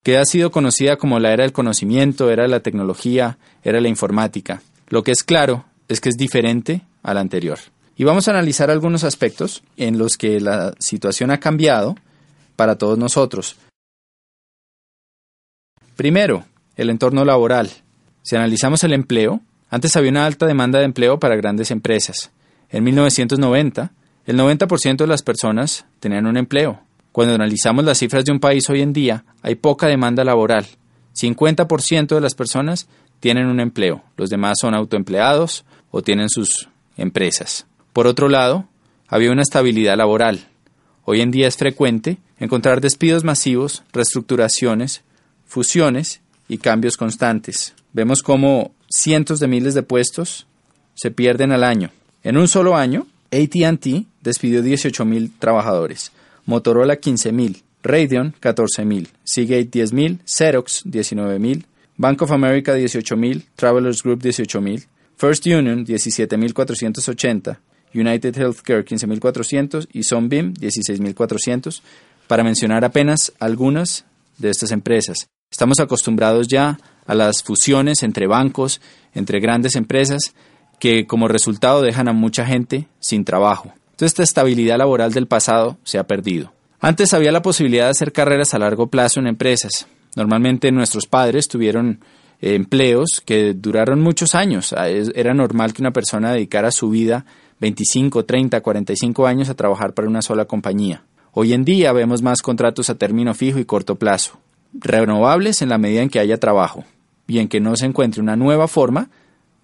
que 0.03 0.17
ha 0.19 0.25
sido 0.25 0.51
conocida 0.51 0.97
como 0.97 1.21
la 1.21 1.33
era 1.33 1.45
del 1.45 1.53
conocimiento, 1.53 2.31
era 2.31 2.49
la 2.49 2.61
tecnología, 2.61 3.39
era 3.63 3.81
la 3.81 3.89
informática. 3.89 4.63
Lo 4.89 5.03
que 5.03 5.13
es 5.13 5.23
claro 5.23 5.67
es 5.89 6.01
que 6.01 6.09
es 6.09 6.17
diferente 6.17 6.83
a 7.03 7.15
la 7.15 7.21
anterior. 7.21 7.59
Y 7.97 8.05
vamos 8.05 8.27
a 8.27 8.33
analizar 8.33 8.71
algunos 8.71 9.05
aspectos 9.05 9.63
en 9.77 9.99
los 9.99 10.17
que 10.17 10.41
la 10.41 10.75
situación 10.79 11.31
ha 11.31 11.39
cambiado 11.39 11.97
para 12.57 12.77
todos 12.77 12.99
nosotros. 12.99 13.57
Primero, 15.97 16.45
el 16.77 16.91
entorno 16.91 17.25
laboral. 17.25 17.71
Si 18.23 18.37
analizamos 18.37 18.83
el 18.85 18.95
empleo, 18.95 19.41
antes 19.71 19.97
había 19.97 20.11
una 20.11 20.27
alta 20.27 20.47
demanda 20.47 20.79
de 20.79 20.87
empleo 20.87 21.19
para 21.19 21.37
grandes 21.37 21.71
empresas. 21.71 22.31
En 22.75 22.83
1990, 22.83 23.93
el 24.27 24.37
90% 24.37 24.97
de 24.97 25.07
las 25.07 25.23
personas 25.23 25.87
tenían 26.01 26.27
un 26.27 26.37
empleo, 26.37 26.81
Cuando 27.13 27.37
analizamos 27.37 27.85
las 27.85 27.99
cifras 27.99 28.25
de 28.25 28.33
un 28.33 28.41
país 28.41 28.69
hoy 28.69 28.81
en 28.81 28.93
día, 28.93 29.25
hay 29.43 29.55
poca 29.55 29.87
demanda 29.87 30.25
laboral. 30.25 30.67
50% 31.15 32.17
de 32.17 32.21
las 32.21 32.35
personas 32.35 32.89
tienen 33.21 33.47
un 33.47 33.61
empleo, 33.61 34.03
los 34.17 34.29
demás 34.29 34.57
son 34.61 34.75
autoempleados 34.75 35.65
o 35.93 36.03
tienen 36.03 36.29
sus 36.29 36.69
empresas. 36.97 37.69
Por 37.93 38.09
otro 38.09 38.29
lado, 38.29 38.67
había 39.07 39.31
una 39.31 39.43
estabilidad 39.43 39.97
laboral. 39.97 40.49
Hoy 41.05 41.21
en 41.21 41.31
día 41.31 41.47
es 41.47 41.57
frecuente 41.57 42.19
encontrar 42.41 42.81
despidos 42.81 43.23
masivos, 43.23 43.85
reestructuraciones, 43.93 45.05
fusiones 45.47 46.23
y 46.49 46.59
cambios 46.59 46.97
constantes. 46.97 47.77
Vemos 47.93 48.25
cómo 48.25 48.73
cientos 48.89 49.39
de 49.39 49.47
miles 49.47 49.75
de 49.75 49.85
puestos 49.85 50.49
se 50.97 51.13
pierden 51.13 51.53
al 51.53 51.63
año. 51.63 51.93
En 52.25 52.39
un 52.39 52.49
solo 52.49 52.75
año, 52.75 53.07
ATT 53.31 54.07
despidió 54.23 54.63
18.000 54.63 55.31
trabajadores. 55.39 56.11
Motorola 56.47 56.99
15.000, 56.99 57.63
Radeon 57.83 58.35
14.000, 58.41 59.09
Seagate 59.25 59.71
10.000, 59.71 60.21
Xerox 60.25 60.85
19.000, 60.87 61.65
Bank 61.99 62.23
of 62.23 62.33
America 62.33 62.75
18.000, 62.77 63.45
Travelers 63.57 64.03
Group 64.03 64.23
18.000, 64.23 64.87
First 65.17 65.47
Union 65.47 65.85
17.480, 65.85 67.59
United 67.95 68.37
Healthcare 68.37 68.85
15.400 68.85 69.89
y 69.93 70.03
Sunbeam 70.03 70.55
16.400, 70.55 71.83
para 72.27 72.43
mencionar 72.43 72.87
apenas 72.87 73.33
algunas 73.39 74.07
de 74.39 74.49
estas 74.49 74.73
empresas. 74.73 75.29
Estamos 75.51 75.79
acostumbrados 75.79 76.49
ya 76.49 76.79
a 77.07 77.15
las 77.15 77.43
fusiones 77.43 78.03
entre 78.03 78.27
bancos, 78.27 78.81
entre 79.15 79.41
grandes 79.41 79.77
empresas, 79.77 80.35
que 80.79 81.07
como 81.07 81.29
resultado 81.29 81.83
dejan 81.83 82.09
a 82.09 82.13
mucha 82.13 82.45
gente 82.47 82.87
sin 83.01 83.25
trabajo. 83.25 83.73
Entonces 83.93 84.13
esta 84.13 84.23
estabilidad 84.23 84.79
laboral 84.79 85.13
del 85.13 85.27
pasado 85.27 85.79
se 85.85 85.99
ha 85.99 86.07
perdido. 86.07 86.53
Antes 86.81 87.15
había 87.15 87.33
la 87.33 87.43
posibilidad 87.43 87.85
de 87.85 87.91
hacer 87.91 88.13
carreras 88.13 88.55
a 88.55 88.59
largo 88.59 88.89
plazo 88.89 89.21
en 89.21 89.27
empresas. 89.27 89.87
Normalmente 90.17 90.71
nuestros 90.73 91.07
padres 91.07 91.49
tuvieron 91.49 92.01
eh, 92.41 92.55
empleos 92.55 93.23
que 93.25 93.55
duraron 93.55 94.01
muchos 94.01 94.35
años. 94.35 94.75
Ah, 94.77 94.89
era 94.89 95.33
normal 95.33 95.73
que 95.73 95.83
una 95.83 95.93
persona 95.93 96.33
dedicara 96.33 96.71
su 96.71 96.91
vida 96.91 97.25
25, 97.61 98.25
30, 98.25 98.61
45 98.61 99.27
años 99.27 99.49
a 99.49 99.55
trabajar 99.55 99.95
para 99.95 100.09
una 100.09 100.23
sola 100.23 100.45
compañía. 100.45 101.05
Hoy 101.33 101.53
en 101.53 101.65
día 101.65 101.93
vemos 101.93 102.23
más 102.23 102.43
contratos 102.43 102.91
a 102.91 102.97
término 102.97 103.35
fijo 103.35 103.59
y 103.59 103.65
corto 103.65 103.97
plazo, 103.97 104.39
renovables 104.73 105.63
en 105.63 105.69
la 105.69 105.79
medida 105.79 106.03
en 106.03 106.11
que 106.11 106.21
haya 106.21 106.39
trabajo 106.39 106.85
y 107.27 107.39
en 107.39 107.49
que 107.49 107.61
no 107.61 107.77
se 107.77 107.87
encuentre 107.87 108.21
una 108.21 108.37
nueva 108.37 108.69
forma 108.69 109.09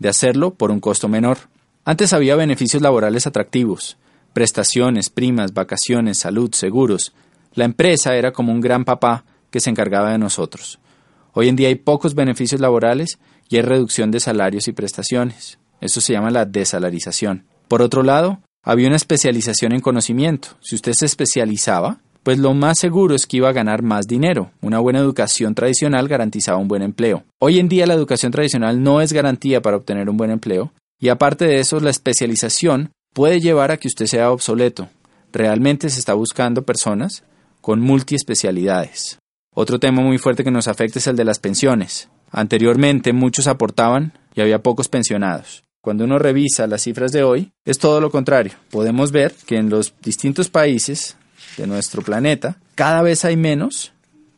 de 0.00 0.08
hacerlo 0.08 0.54
por 0.54 0.72
un 0.72 0.80
costo 0.80 1.08
menor. 1.08 1.38
Antes 1.84 2.12
había 2.12 2.34
beneficios 2.34 2.82
laborales 2.82 3.28
atractivos, 3.28 3.96
prestaciones, 4.32 5.10
primas, 5.10 5.54
vacaciones, 5.54 6.18
salud, 6.18 6.52
seguros. 6.52 7.12
La 7.54 7.64
empresa 7.64 8.16
era 8.16 8.32
como 8.32 8.52
un 8.52 8.60
gran 8.60 8.84
papá 8.84 9.24
que 9.50 9.60
se 9.60 9.70
encargaba 9.70 10.10
de 10.10 10.18
nosotros. 10.18 10.80
Hoy 11.32 11.48
en 11.48 11.56
día 11.56 11.68
hay 11.68 11.76
pocos 11.76 12.14
beneficios 12.14 12.60
laborales 12.60 13.18
y 13.48 13.56
hay 13.56 13.62
reducción 13.62 14.10
de 14.10 14.20
salarios 14.20 14.66
y 14.66 14.72
prestaciones. 14.72 15.58
Eso 15.80 16.00
se 16.00 16.12
llama 16.12 16.30
la 16.30 16.44
desalarización. 16.44 17.44
Por 17.68 17.82
otro 17.82 18.02
lado, 18.02 18.40
había 18.62 18.88
una 18.88 18.96
especialización 18.96 19.72
en 19.72 19.80
conocimiento. 19.80 20.48
Si 20.60 20.74
usted 20.74 20.92
se 20.92 21.06
especializaba, 21.06 22.00
pues 22.22 22.38
lo 22.38 22.54
más 22.54 22.78
seguro 22.78 23.14
es 23.14 23.26
que 23.26 23.38
iba 23.38 23.48
a 23.48 23.54
ganar 23.54 23.82
más 23.82 24.06
dinero. 24.06 24.50
Una 24.60 24.78
buena 24.78 24.98
educación 24.98 25.54
tradicional 25.54 26.08
garantizaba 26.08 26.58
un 26.58 26.68
buen 26.68 26.82
empleo. 26.82 27.24
Hoy 27.38 27.58
en 27.58 27.68
día 27.68 27.86
la 27.86 27.94
educación 27.94 28.32
tradicional 28.32 28.82
no 28.82 29.00
es 29.00 29.12
garantía 29.12 29.62
para 29.62 29.76
obtener 29.76 30.08
un 30.10 30.16
buen 30.16 30.30
empleo, 30.30 30.72
y 31.00 31.08
aparte 31.08 31.46
de 31.46 31.60
eso, 31.60 31.80
la 31.80 31.90
especialización 31.90 32.92
puede 33.14 33.40
llevar 33.40 33.70
a 33.70 33.78
que 33.78 33.88
usted 33.88 34.06
sea 34.06 34.30
obsoleto. 34.30 34.88
Realmente 35.32 35.88
se 35.88 35.98
está 35.98 36.12
buscando 36.12 36.64
personas 36.64 37.24
con 37.60 37.80
multiespecialidades. 37.80 39.18
Otro 39.54 39.80
tema 39.80 40.02
muy 40.02 40.18
fuerte 40.18 40.44
que 40.44 40.50
nos 40.50 40.68
afecta 40.68 40.98
es 40.98 41.06
el 41.06 41.16
de 41.16 41.24
las 41.24 41.38
pensiones. 41.38 42.08
Anteriormente 42.30 43.12
muchos 43.12 43.46
aportaban 43.46 44.12
y 44.34 44.42
había 44.42 44.62
pocos 44.62 44.88
pensionados. 44.88 45.64
Cuando 45.82 46.04
uno 46.04 46.18
revisa 46.18 46.66
las 46.66 46.82
cifras 46.82 47.10
de 47.10 47.22
hoy, 47.22 47.52
es 47.64 47.78
todo 47.78 48.00
lo 48.02 48.10
contrario. 48.10 48.52
Podemos 48.70 49.12
ver 49.12 49.34
que 49.46 49.56
en 49.56 49.70
los 49.70 49.94
distintos 50.02 50.50
países 50.50 51.16
de 51.60 51.66
nuestro 51.66 52.02
planeta 52.02 52.56
cada 52.74 53.02
vez 53.02 53.24
hay 53.24 53.36
menos 53.36 53.92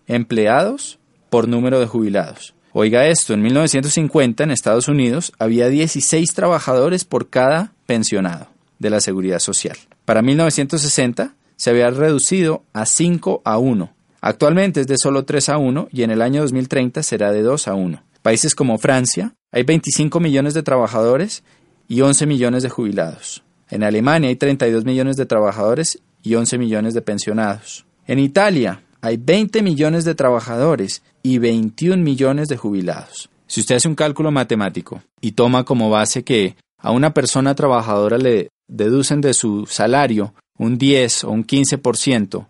empleados 0.07 0.99
por 1.31 1.49
número 1.49 1.81
de 1.81 1.87
jubilados. 1.87 2.55
Oiga 2.73 3.07
esto, 3.07 3.35
en 3.35 3.43
1950 3.43 4.45
en 4.45 4.51
Estados 4.51 4.89
Unidos 4.89 5.33
había 5.39 5.69
16 5.69 6.33
trabajadores 6.35 7.05
por 7.05 7.29
cada 7.29 7.73
pensionado 7.87 8.49
de 8.79 8.91
la 8.91 9.01
seguridad 9.01 9.39
social. 9.39 9.77
Para 10.05 10.23
1960 10.23 11.35
se 11.57 11.71
había 11.71 11.91
reducido 11.91 12.65
a 12.73 12.87
5 12.87 13.43
a 13.45 13.59
1. 13.59 13.93
Actualmente 14.21 14.81
es 14.81 14.87
de 14.87 14.97
solo 14.99 15.25
3 15.25 15.49
a 15.51 15.59
1 15.59 15.89
y 15.93 16.03
en 16.03 16.11
el 16.11 16.23
año 16.23 16.43
2030 16.43 17.03
será 17.03 17.31
de 17.31 17.43
2 17.43 17.69
a 17.69 17.75
1. 17.75 18.03
Países 18.23 18.55
como 18.55 18.79
Francia 18.79 19.35
hay 19.51 19.65
25 19.65 20.19
millones 20.21 20.55
de 20.55 20.63
trabajadores 20.63 21.45
y 21.89 22.01
11 22.01 22.27
millones 22.27 22.63
de 22.63 22.71
jubilados. 22.71 23.43
En 23.69 23.83
Alemania 23.83 24.29
hay 24.29 24.37
32 24.37 24.85
millones 24.85 25.17
de 25.17 25.27
trabajadores 25.27 25.99
y 26.23 26.35
11 26.35 26.59
millones 26.59 26.95
de 26.95 27.03
pensionados. 27.03 27.85
En 28.07 28.19
Italia 28.19 28.83
hay 29.01 29.17
20 29.17 29.63
millones 29.63 30.05
de 30.05 30.15
trabajadores 30.15 31.03
y 31.23 31.39
21 31.39 32.03
millones 32.03 32.49
de 32.49 32.57
jubilados. 32.57 33.29
Si 33.47 33.61
usted 33.61 33.77
hace 33.77 33.89
un 33.89 33.95
cálculo 33.95 34.31
matemático 34.31 35.03
y 35.21 35.33
toma 35.33 35.65
como 35.65 35.91
base 35.91 36.25
que 36.25 36.57
a 36.79 36.91
una 36.91 37.13
persona 37.13 37.55
trabajadora 37.55 38.19
le 38.19 38.49
deducen 38.69 39.21
de 39.21 39.35
su 39.35 39.67
salario 39.67 40.35
un 40.59 40.79
10 40.79 41.25
o 41.25 41.31
un 41.31 41.47
15% 41.47 42.47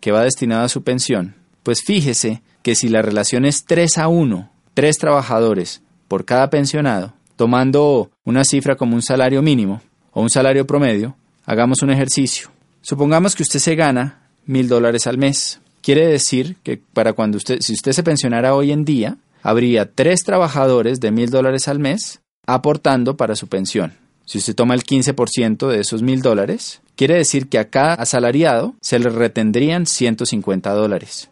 que 0.00 0.12
va 0.12 0.22
destinado 0.22 0.64
a 0.64 0.68
su 0.68 0.82
pensión, 0.82 1.34
pues 1.62 1.82
fíjese 1.82 2.42
que 2.62 2.74
si 2.74 2.88
la 2.88 3.02
relación 3.02 3.44
es 3.44 3.64
3 3.64 3.98
a 3.98 4.08
1, 4.08 4.50
3 4.74 4.98
trabajadores 4.98 5.82
por 6.06 6.24
cada 6.24 6.48
pensionado, 6.50 7.12
tomando 7.36 8.10
una 8.24 8.44
cifra 8.44 8.76
como 8.76 8.94
un 8.94 9.02
salario 9.02 9.42
mínimo 9.42 9.82
o 10.12 10.22
un 10.22 10.30
salario 10.30 10.66
promedio, 10.66 11.16
hagamos 11.44 11.82
un 11.82 11.90
ejercicio. 11.90 12.50
Supongamos 12.82 13.34
que 13.34 13.42
usted 13.42 13.58
se 13.58 13.74
gana 13.74 14.30
mil 14.46 14.68
dólares 14.68 15.06
al 15.06 15.18
mes. 15.18 15.60
Quiere 15.80 16.06
decir 16.06 16.56
que 16.62 16.76
para 16.76 17.12
cuando 17.12 17.36
usted, 17.36 17.60
si 17.60 17.72
usted 17.72 17.92
se 17.92 18.02
pensionara 18.02 18.54
hoy 18.54 18.72
en 18.72 18.84
día, 18.84 19.16
habría 19.42 19.90
tres 19.92 20.24
trabajadores 20.24 21.00
de 21.00 21.10
mil 21.10 21.30
dólares 21.30 21.68
al 21.68 21.78
mes 21.78 22.20
aportando 22.46 23.16
para 23.16 23.36
su 23.36 23.46
pensión. 23.46 23.92
Si 24.24 24.38
usted 24.38 24.54
toma 24.54 24.74
el 24.74 24.84
15% 24.84 25.68
de 25.68 25.80
esos 25.80 26.02
mil 26.02 26.20
dólares, 26.20 26.80
quiere 26.96 27.14
decir 27.14 27.48
que 27.48 27.58
a 27.58 27.70
cada 27.70 27.94
asalariado 27.94 28.74
se 28.80 28.98
le 28.98 29.08
retendrían 29.08 29.86
150 29.86 30.70
dólares. 30.72 31.30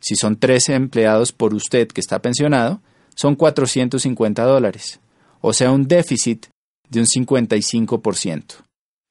Si 0.00 0.16
son 0.16 0.36
13 0.36 0.74
empleados 0.74 1.32
por 1.32 1.54
usted 1.54 1.88
que 1.88 2.00
está 2.00 2.20
pensionado, 2.20 2.80
son 3.14 3.34
450 3.34 4.44
dólares, 4.44 5.00
o 5.40 5.52
sea, 5.52 5.70
un 5.70 5.88
déficit 5.88 6.46
de 6.90 7.00
un 7.00 7.06
55%. 7.06 8.65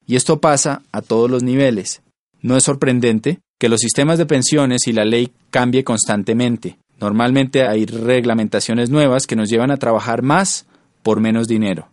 Y 0.06 0.16
esto 0.16 0.40
pasa 0.40 0.82
a 0.92 1.02
todos 1.02 1.30
los 1.30 1.42
niveles. 1.42 2.02
No 2.40 2.56
es 2.56 2.62
sorprendente 2.62 3.40
que 3.58 3.68
los 3.68 3.80
sistemas 3.80 4.18
de 4.18 4.26
pensiones 4.26 4.86
y 4.86 4.92
la 4.92 5.04
ley 5.04 5.32
cambie 5.50 5.84
constantemente. 5.84 6.78
Normalmente 7.00 7.66
hay 7.66 7.86
reglamentaciones 7.86 8.90
nuevas 8.90 9.26
que 9.26 9.36
nos 9.36 9.48
llevan 9.50 9.70
a 9.70 9.76
trabajar 9.76 10.22
más 10.22 10.66
por 11.02 11.20
menos 11.20 11.46
dinero. 11.46 11.88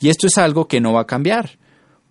Y 0.00 0.08
esto 0.08 0.26
es 0.26 0.38
algo 0.38 0.68
que 0.68 0.80
no 0.80 0.92
va 0.92 1.02
a 1.02 1.06
cambiar, 1.06 1.58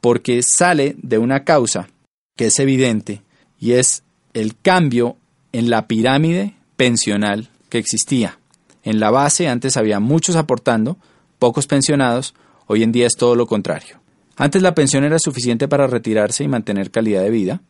porque 0.01 0.41
sale 0.43 0.95
de 1.01 1.17
una 1.17 1.43
causa 1.43 1.87
que 2.35 2.47
es 2.47 2.59
evidente 2.59 3.21
y 3.59 3.73
es 3.73 4.03
el 4.33 4.57
cambio 4.57 5.17
en 5.51 5.69
la 5.69 5.87
pirámide 5.87 6.55
pensional 6.75 7.49
que 7.69 7.77
existía. 7.77 8.39
En 8.83 8.99
la 8.99 9.09
base 9.09 9.47
antes 9.47 9.77
había 9.77 9.99
muchos 9.99 10.35
aportando, 10.35 10.97
pocos 11.39 11.67
pensionados, 11.67 12.35
hoy 12.67 12.83
en 12.83 12.91
día 12.91 13.07
es 13.07 13.15
todo 13.15 13.35
lo 13.35 13.47
contrario. 13.47 13.99
Antes 14.37 14.61
la 14.61 14.75
pensión 14.75 15.03
era 15.03 15.19
suficiente 15.19 15.67
para 15.67 15.87
retirarse 15.87 16.43
y 16.43 16.47
mantener 16.47 16.91
calidad 16.91 17.21
de 17.21 17.29
vida. 17.29 17.61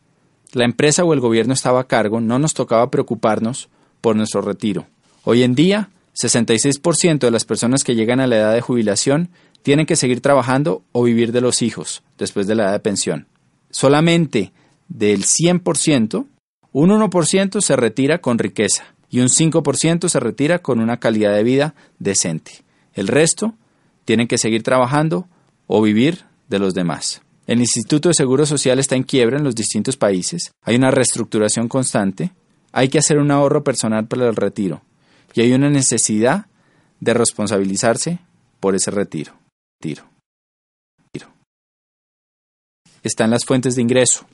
La 0.52 0.64
empresa 0.64 1.04
o 1.04 1.12
el 1.12 1.20
gobierno 1.20 1.54
estaba 1.54 1.80
a 1.80 1.86
cargo, 1.86 2.20
no 2.20 2.38
nos 2.38 2.54
tocaba 2.54 2.90
preocuparnos 2.90 3.68
por 4.00 4.16
nuestro 4.16 4.40
retiro. 4.40 4.86
Hoy 5.24 5.42
en 5.42 5.54
día, 5.54 5.90
66% 6.14 7.18
de 7.18 7.30
las 7.30 7.44
personas 7.44 7.84
que 7.84 7.94
llegan 7.94 8.20
a 8.20 8.26
la 8.26 8.36
edad 8.36 8.54
de 8.54 8.60
jubilación 8.60 9.30
tienen 9.62 9.86
que 9.86 9.96
seguir 9.96 10.20
trabajando 10.20 10.82
o 10.92 11.02
vivir 11.02 11.32
de 11.32 11.40
los 11.40 11.62
hijos 11.62 12.02
después 12.18 12.46
de 12.46 12.54
la 12.54 12.64
edad 12.64 12.72
de 12.72 12.80
pensión. 12.80 13.26
Solamente 13.70 14.52
del 14.88 15.24
100%, 15.24 16.26
un 16.72 16.90
1% 16.90 17.60
se 17.60 17.76
retira 17.76 18.18
con 18.18 18.38
riqueza 18.38 18.94
y 19.10 19.20
un 19.20 19.28
5% 19.28 20.08
se 20.08 20.20
retira 20.20 20.60
con 20.60 20.80
una 20.80 20.98
calidad 20.98 21.34
de 21.34 21.42
vida 21.42 21.74
decente. 21.98 22.64
El 22.94 23.08
resto 23.08 23.54
tienen 24.04 24.28
que 24.28 24.38
seguir 24.38 24.62
trabajando 24.62 25.28
o 25.66 25.82
vivir 25.82 26.24
de 26.48 26.58
los 26.58 26.74
demás. 26.74 27.22
El 27.46 27.60
Instituto 27.60 28.08
de 28.08 28.14
Seguro 28.14 28.44
Social 28.44 28.78
está 28.78 28.96
en 28.96 29.04
quiebra 29.04 29.38
en 29.38 29.44
los 29.44 29.54
distintos 29.54 29.96
países, 29.96 30.52
hay 30.62 30.76
una 30.76 30.90
reestructuración 30.90 31.68
constante, 31.68 32.32
hay 32.72 32.88
que 32.88 32.98
hacer 32.98 33.18
un 33.18 33.30
ahorro 33.30 33.62
personal 33.62 34.06
para 34.06 34.28
el 34.28 34.36
retiro 34.36 34.82
y 35.34 35.42
hay 35.42 35.52
una 35.52 35.70
necesidad 35.70 36.46
de 37.00 37.14
responsabilizarse 37.14 38.18
por 38.58 38.74
ese 38.74 38.90
retiro 38.90 39.32
tiro. 39.80 40.04
Tiro. 41.12 41.28
Están 43.02 43.30
las 43.30 43.44
fuentes 43.44 43.76
de 43.76 43.82
ingreso. 43.82 44.26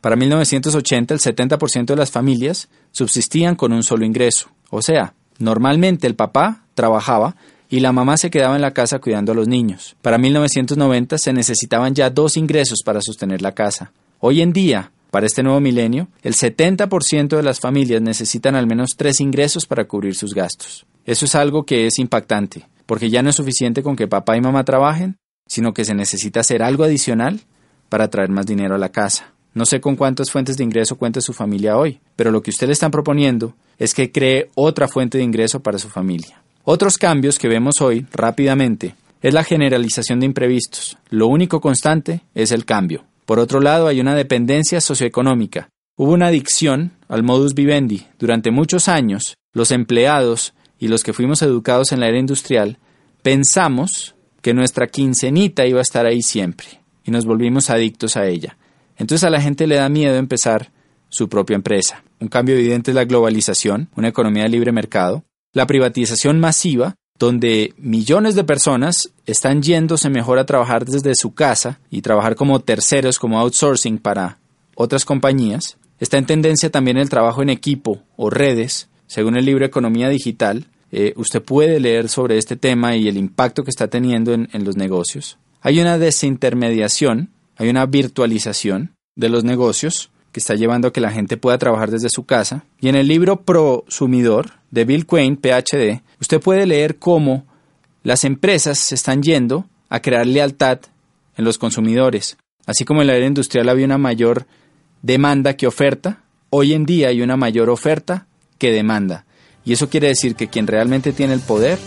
Para 0.00 0.16
1980 0.16 1.14
el 1.14 1.20
70% 1.20 1.86
de 1.86 1.96
las 1.96 2.10
familias 2.10 2.68
subsistían 2.90 3.54
con 3.54 3.72
un 3.72 3.82
solo 3.82 4.04
ingreso. 4.04 4.50
O 4.70 4.82
sea, 4.82 5.14
normalmente 5.38 6.06
el 6.06 6.14
papá 6.14 6.64
trabajaba 6.74 7.36
y 7.70 7.80
la 7.80 7.92
mamá 7.92 8.16
se 8.16 8.30
quedaba 8.30 8.56
en 8.56 8.62
la 8.62 8.72
casa 8.72 8.98
cuidando 8.98 9.32
a 9.32 9.34
los 9.34 9.46
niños. 9.46 9.96
Para 10.02 10.18
1990 10.18 11.16
se 11.16 11.32
necesitaban 11.32 11.94
ya 11.94 12.10
dos 12.10 12.36
ingresos 12.36 12.82
para 12.84 13.00
sostener 13.00 13.40
la 13.40 13.52
casa. 13.52 13.92
Hoy 14.18 14.42
en 14.42 14.52
día, 14.52 14.90
para 15.12 15.26
este 15.26 15.44
nuevo 15.44 15.60
milenio, 15.60 16.08
el 16.22 16.34
70% 16.34 17.36
de 17.36 17.42
las 17.42 17.60
familias 17.60 18.02
necesitan 18.02 18.56
al 18.56 18.66
menos 18.66 18.90
tres 18.96 19.20
ingresos 19.20 19.66
para 19.66 19.86
cubrir 19.86 20.16
sus 20.16 20.34
gastos. 20.34 20.84
Eso 21.06 21.24
es 21.24 21.34
algo 21.36 21.64
que 21.64 21.86
es 21.86 21.98
impactante, 22.00 22.68
porque 22.86 23.08
ya 23.08 23.22
no 23.22 23.30
es 23.30 23.36
suficiente 23.36 23.82
con 23.84 23.94
que 23.94 24.08
papá 24.08 24.36
y 24.36 24.40
mamá 24.40 24.64
trabajen, 24.64 25.16
sino 25.46 25.72
que 25.72 25.84
se 25.84 25.94
necesita 25.94 26.40
hacer 26.40 26.62
algo 26.62 26.84
adicional 26.84 27.40
para 27.88 28.08
traer 28.08 28.30
más 28.30 28.46
dinero 28.46 28.74
a 28.74 28.78
la 28.78 28.90
casa. 28.90 29.32
No 29.54 29.64
sé 29.64 29.80
con 29.80 29.96
cuántas 29.96 30.30
fuentes 30.30 30.56
de 30.56 30.64
ingreso 30.64 30.96
cuenta 30.96 31.20
su 31.20 31.32
familia 31.32 31.76
hoy, 31.76 32.00
pero 32.16 32.30
lo 32.30 32.42
que 32.42 32.50
usted 32.50 32.66
le 32.66 32.72
están 32.72 32.90
proponiendo 32.90 33.54
es 33.78 33.94
que 33.94 34.12
cree 34.12 34.50
otra 34.54 34.86
fuente 34.86 35.18
de 35.18 35.24
ingreso 35.24 35.60
para 35.60 35.78
su 35.78 35.88
familia. 35.88 36.39
Otros 36.64 36.98
cambios 36.98 37.38
que 37.38 37.48
vemos 37.48 37.80
hoy 37.80 38.06
rápidamente 38.12 38.94
es 39.22 39.32
la 39.34 39.44
generalización 39.44 40.20
de 40.20 40.26
imprevistos. 40.26 40.98
Lo 41.08 41.26
único 41.26 41.60
constante 41.60 42.22
es 42.34 42.52
el 42.52 42.64
cambio. 42.64 43.04
Por 43.24 43.38
otro 43.38 43.60
lado, 43.60 43.86
hay 43.86 44.00
una 44.00 44.14
dependencia 44.14 44.80
socioeconómica. 44.80 45.70
Hubo 45.96 46.12
una 46.12 46.26
adicción 46.26 46.92
al 47.08 47.22
modus 47.22 47.54
vivendi. 47.54 48.06
Durante 48.18 48.50
muchos 48.50 48.88
años, 48.88 49.36
los 49.52 49.70
empleados 49.70 50.54
y 50.78 50.88
los 50.88 51.02
que 51.02 51.12
fuimos 51.12 51.42
educados 51.42 51.92
en 51.92 52.00
la 52.00 52.08
era 52.08 52.18
industrial 52.18 52.78
pensamos 53.22 54.14
que 54.42 54.54
nuestra 54.54 54.86
quincenita 54.86 55.66
iba 55.66 55.78
a 55.78 55.82
estar 55.82 56.06
ahí 56.06 56.22
siempre 56.22 56.66
y 57.04 57.10
nos 57.10 57.24
volvimos 57.26 57.70
adictos 57.70 58.16
a 58.16 58.26
ella. 58.26 58.56
Entonces 58.96 59.24
a 59.24 59.30
la 59.30 59.40
gente 59.40 59.66
le 59.66 59.76
da 59.76 59.88
miedo 59.88 60.16
empezar 60.16 60.72
su 61.08 61.28
propia 61.28 61.56
empresa. 61.56 62.02
Un 62.20 62.28
cambio 62.28 62.54
evidente 62.54 62.90
es 62.90 62.94
la 62.94 63.04
globalización, 63.04 63.88
una 63.96 64.08
economía 64.08 64.44
de 64.44 64.50
libre 64.50 64.72
mercado, 64.72 65.24
la 65.52 65.66
privatización 65.66 66.40
masiva, 66.40 66.96
donde 67.18 67.74
millones 67.76 68.34
de 68.34 68.44
personas 68.44 69.10
están 69.26 69.62
yéndose 69.62 70.08
mejor 70.08 70.38
a 70.38 70.46
trabajar 70.46 70.84
desde 70.86 71.14
su 71.14 71.34
casa 71.34 71.80
y 71.90 72.02
trabajar 72.02 72.34
como 72.34 72.60
terceros, 72.60 73.18
como 73.18 73.38
outsourcing 73.38 73.98
para 73.98 74.38
otras 74.74 75.04
compañías. 75.04 75.76
Está 75.98 76.16
en 76.16 76.26
tendencia 76.26 76.70
también 76.70 76.96
el 76.96 77.10
trabajo 77.10 77.42
en 77.42 77.50
equipo 77.50 78.02
o 78.16 78.30
redes, 78.30 78.88
según 79.06 79.36
el 79.36 79.44
libro 79.44 79.66
Economía 79.66 80.08
Digital. 80.08 80.66
Eh, 80.92 81.12
usted 81.16 81.42
puede 81.42 81.78
leer 81.78 82.08
sobre 82.08 82.38
este 82.38 82.56
tema 82.56 82.96
y 82.96 83.06
el 83.06 83.18
impacto 83.18 83.64
que 83.64 83.70
está 83.70 83.88
teniendo 83.88 84.32
en 84.32 84.64
los 84.64 84.76
negocios. 84.76 85.38
Hay 85.60 85.78
una 85.80 85.98
desintermediación 85.98 87.30
hay 87.60 87.68
una 87.68 87.84
virtualización 87.84 88.96
de 89.16 89.28
los 89.28 89.44
negocios 89.44 90.08
que 90.32 90.40
está 90.40 90.54
llevando 90.54 90.88
a 90.88 90.92
que 90.92 91.00
la 91.00 91.10
gente 91.10 91.36
pueda 91.36 91.58
trabajar 91.58 91.90
desde 91.90 92.08
su 92.10 92.24
casa. 92.24 92.64
Y 92.80 92.88
en 92.88 92.94
el 92.94 93.08
libro 93.08 93.42
Prosumidor 93.42 94.52
de 94.70 94.84
Bill 94.84 95.06
Quain, 95.06 95.36
PhD, 95.36 96.02
usted 96.20 96.40
puede 96.40 96.66
leer 96.66 96.98
cómo 96.98 97.46
las 98.02 98.24
empresas 98.24 98.78
se 98.78 98.94
están 98.94 99.22
yendo 99.22 99.66
a 99.88 100.00
crear 100.00 100.26
lealtad 100.26 100.80
en 101.36 101.44
los 101.44 101.58
consumidores. 101.58 102.36
Así 102.66 102.84
como 102.84 103.00
en 103.00 103.08
la 103.08 103.16
era 103.16 103.26
industrial 103.26 103.68
había 103.68 103.86
una 103.86 103.98
mayor 103.98 104.46
demanda 105.02 105.54
que 105.54 105.66
oferta, 105.66 106.22
hoy 106.50 106.72
en 106.72 106.86
día 106.86 107.08
hay 107.08 107.22
una 107.22 107.36
mayor 107.36 107.70
oferta 107.70 108.26
que 108.58 108.70
demanda. 108.70 109.24
Y 109.64 109.72
eso 109.72 109.88
quiere 109.88 110.08
decir 110.08 110.36
que 110.36 110.48
quien 110.48 110.66
realmente 110.66 111.12
tiene 111.12 111.34
el 111.34 111.40
poder 111.40 111.78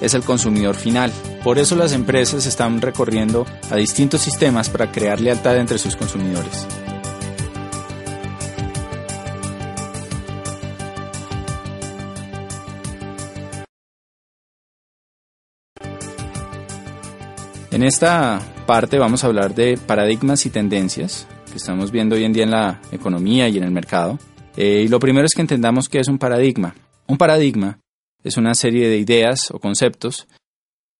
es 0.00 0.14
el 0.14 0.22
consumidor 0.22 0.74
final. 0.74 1.12
Por 1.42 1.58
eso 1.58 1.76
las 1.76 1.92
empresas 1.92 2.46
están 2.46 2.80
recorriendo 2.80 3.46
a 3.70 3.76
distintos 3.76 4.22
sistemas 4.22 4.68
para 4.68 4.90
crear 4.90 5.20
lealtad 5.20 5.56
entre 5.56 5.78
sus 5.78 5.96
consumidores. 5.96 6.66
En 17.74 17.82
esta 17.82 18.40
parte 18.68 19.00
vamos 19.00 19.24
a 19.24 19.26
hablar 19.26 19.52
de 19.52 19.76
paradigmas 19.76 20.46
y 20.46 20.50
tendencias 20.50 21.26
que 21.50 21.56
estamos 21.56 21.90
viendo 21.90 22.14
hoy 22.14 22.22
en 22.22 22.32
día 22.32 22.44
en 22.44 22.52
la 22.52 22.80
economía 22.92 23.48
y 23.48 23.58
en 23.58 23.64
el 23.64 23.72
mercado. 23.72 24.20
Eh, 24.56 24.84
y 24.84 24.88
lo 24.88 25.00
primero 25.00 25.26
es 25.26 25.34
que 25.34 25.40
entendamos 25.40 25.88
qué 25.88 25.98
es 25.98 26.06
un 26.06 26.16
paradigma. 26.16 26.76
Un 27.08 27.18
paradigma 27.18 27.80
es 28.22 28.36
una 28.36 28.54
serie 28.54 28.88
de 28.88 28.98
ideas 28.98 29.50
o 29.50 29.58
conceptos 29.58 30.28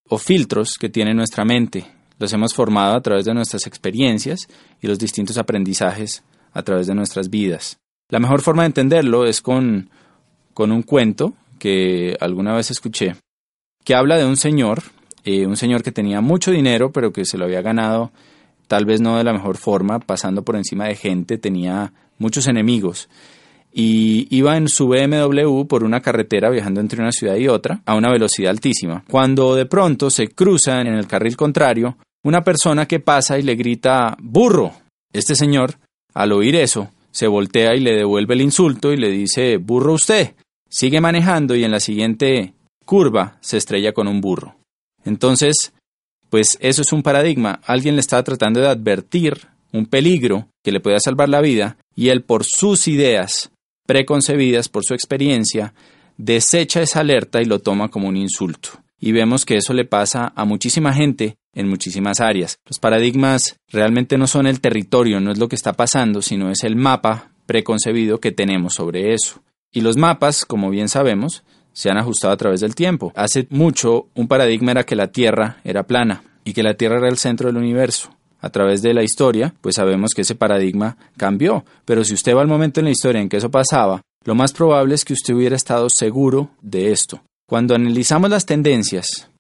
o 0.09 0.19
filtros 0.19 0.75
que 0.77 0.89
tiene 0.89 1.15
nuestra 1.15 1.45
mente. 1.45 1.87
Los 2.19 2.33
hemos 2.33 2.53
formado 2.55 2.97
a 2.97 3.03
través 3.03 3.25
de 3.25 3.35
nuestras 3.35 3.69
experiencias 3.69 4.49
y 4.83 4.89
los 4.89 4.99
distintos 4.99 5.39
aprendizajes 5.39 6.25
a 6.53 6.65
través 6.65 6.89
de 6.89 6.97
nuestras 6.97 7.31
vidas. 7.31 7.79
La 8.09 8.19
mejor 8.19 8.43
forma 8.43 8.65
de 8.65 8.71
entenderlo 8.71 9.27
es 9.27 9.43
con, 9.43 9.91
con 10.53 10.73
un 10.73 10.83
cuento 10.83 11.35
que 11.61 12.17
alguna 12.19 12.53
vez 12.53 12.73
escuché, 12.73 13.15
que 13.85 13.95
habla 13.95 14.17
de 14.17 14.27
un 14.27 14.37
señor, 14.37 14.83
eh, 15.25 15.47
un 15.47 15.57
señor 15.57 15.83
que 15.83 15.93
tenía 15.93 16.21
mucho 16.21 16.51
dinero, 16.51 16.93
pero 16.93 17.13
que 17.13 17.25
se 17.25 17.39
lo 17.39 17.45
había 17.45 17.63
ganado 17.63 18.13
tal 18.67 18.87
vez 18.87 19.01
no 19.01 19.19
de 19.19 19.25
la 19.25 19.33
mejor 19.33 19.57
forma, 19.57 20.01
pasando 20.01 20.43
por 20.43 20.57
encima 20.57 20.87
de 20.87 20.97
gente, 20.97 21.37
tenía 21.37 21.93
muchos 22.19 22.47
enemigos 22.47 23.09
y 23.77 24.29
iba 24.31 24.57
en 24.57 24.69
su 24.69 24.87
BMW 24.87 25.65
por 25.65 25.83
una 25.83 26.01
carretera 26.01 26.49
viajando 26.49 26.81
entre 26.81 27.03
una 27.03 27.11
ciudad 27.11 27.35
y 27.35 27.49
otra 27.49 27.83
a 27.85 27.97
una 27.97 28.13
velocidad 28.13 28.51
altísima. 28.51 29.05
Cuando 29.11 29.57
de 29.57 29.67
pronto 29.67 30.11
se 30.11 30.29
cruza 30.29 30.81
en 30.81 30.87
el 30.87 31.09
carril 31.09 31.37
contrario 31.37 31.97
una 32.23 32.43
persona 32.45 32.87
que 32.87 33.01
pasa 33.01 33.37
y 33.37 33.43
le 33.43 33.57
grita 33.57 34.17
burro. 34.21 34.73
Este 35.13 35.35
señor, 35.35 35.75
al 36.15 36.33
oír 36.33 36.55
eso, 36.55 36.91
se 37.11 37.27
voltea 37.27 37.75
y 37.75 37.81
le 37.81 37.97
devuelve 37.97 38.35
el 38.35 38.43
insulto 38.43 38.93
y 38.93 38.97
le 38.97 39.11
dice 39.11 39.57
burro 39.57 39.95
usted. 39.95 40.35
Sigue 40.69 41.01
manejando 41.01 41.57
y 41.57 41.65
en 41.65 41.73
la 41.73 41.81
siguiente 41.81 42.55
curva 42.85 43.39
se 43.41 43.57
estrella 43.57 43.93
con 43.93 44.07
un 44.07 44.21
burro. 44.21 44.55
Entonces, 45.05 45.73
pues 46.31 46.59
eso 46.61 46.83
es 46.83 46.93
un 46.93 47.03
paradigma. 47.03 47.61
Alguien 47.65 47.95
le 47.97 48.01
está 48.01 48.23
tratando 48.23 48.61
de 48.61 48.69
advertir 48.69 49.49
un 49.73 49.87
peligro 49.87 50.49
que 50.63 50.73
le 50.73 50.81
pueda 50.81 50.99
salvar 51.01 51.29
la 51.29 51.41
vida 51.41 51.77
y 51.95 52.09
él 52.09 52.23
por 52.23 52.45
sus 52.45 52.89
ideas 52.89 53.51
preconcebidas 53.87 54.69
por 54.69 54.85
su 54.85 54.95
experiencia, 54.95 55.75
desecha 56.17 56.83
esa 56.83 57.01
alerta 57.01 57.43
y 57.43 57.45
lo 57.45 57.61
toma 57.61 57.89
como 57.89 58.09
un 58.09 58.17
insulto. 58.17 58.71
Y 58.99 59.13
vemos 59.13 59.45
que 59.45 59.57
eso 59.57 59.75
le 59.75 59.85
pasa 59.85 60.33
a 60.35 60.45
muchísima 60.45 60.95
gente 60.95 61.37
en 61.53 61.69
muchísimas 61.69 62.21
áreas. 62.21 62.57
Los 62.67 62.79
paradigmas 62.79 63.57
realmente 63.71 64.17
no 64.17 64.27
son 64.27 64.47
el 64.47 64.61
territorio, 64.61 65.21
no 65.21 65.31
es 65.31 65.39
lo 65.39 65.49
que 65.49 65.57
está 65.57 65.75
pasando, 65.75 66.23
sino 66.23 66.51
es 66.51 66.65
el 66.65 66.77
mapa 66.77 67.33
preconcebido 67.47 68.21
que 68.21 68.33
tenemos 68.33 68.75
sobre 68.75 69.13
eso. 69.13 69.43
Y 69.71 69.83
los 69.83 69.97
mapas, 69.97 70.45
como 70.45 70.71
bien 70.71 70.89
sabemos, 70.89 71.45
se 71.75 71.91
han 71.91 71.99
ajustado 71.99 72.33
a 72.33 72.39
través 72.39 72.61
del 72.61 72.75
tiempo. 72.75 73.13
Hace 73.15 73.47
mucho 73.51 74.07
un 74.15 74.27
paradigma 74.27 74.71
era 74.71 74.85
que 74.85 74.97
la 74.97 75.09
Tierra 75.09 75.59
era 75.65 75.87
plana 75.87 76.25
y 76.45 76.55
que 76.55 76.63
la 76.63 76.75
Tierra 76.75 76.97
era 76.97 77.09
el 77.09 77.19
centro 77.19 77.49
del 77.49 77.59
universo 77.59 78.11
a 78.41 78.51
través 78.51 78.83
de 78.83 78.93
la 78.93 79.03
historia, 79.03 79.55
pues 79.63 79.77
sabemos 79.77 80.11
que 80.15 80.21
ese 80.23 80.35
paradigma 80.35 80.99
cambió. 81.17 81.65
Pero 81.87 82.05
si 82.05 82.13
usted 82.13 82.35
va 82.35 82.43
al 82.43 82.49
momento 82.49 82.81
en 82.81 82.85
la 82.85 82.93
historia 82.93 83.21
en 83.23 83.29
que 83.29 83.39
eso 83.39 83.51
pasaba, 83.51 84.03
lo 84.25 84.35
más 84.35 84.53
probable 84.53 84.95
es 84.95 85.05
que 85.05 85.15
usted 85.15 85.35
hubiera 85.35 85.57
estado 85.57 85.89
seguro 85.89 86.51
de 86.61 86.93
esto. 86.93 87.23
Cuando 87.49 87.75
analizamos 87.75 88.29
las 88.29 88.45
tendencias, 88.45 89.31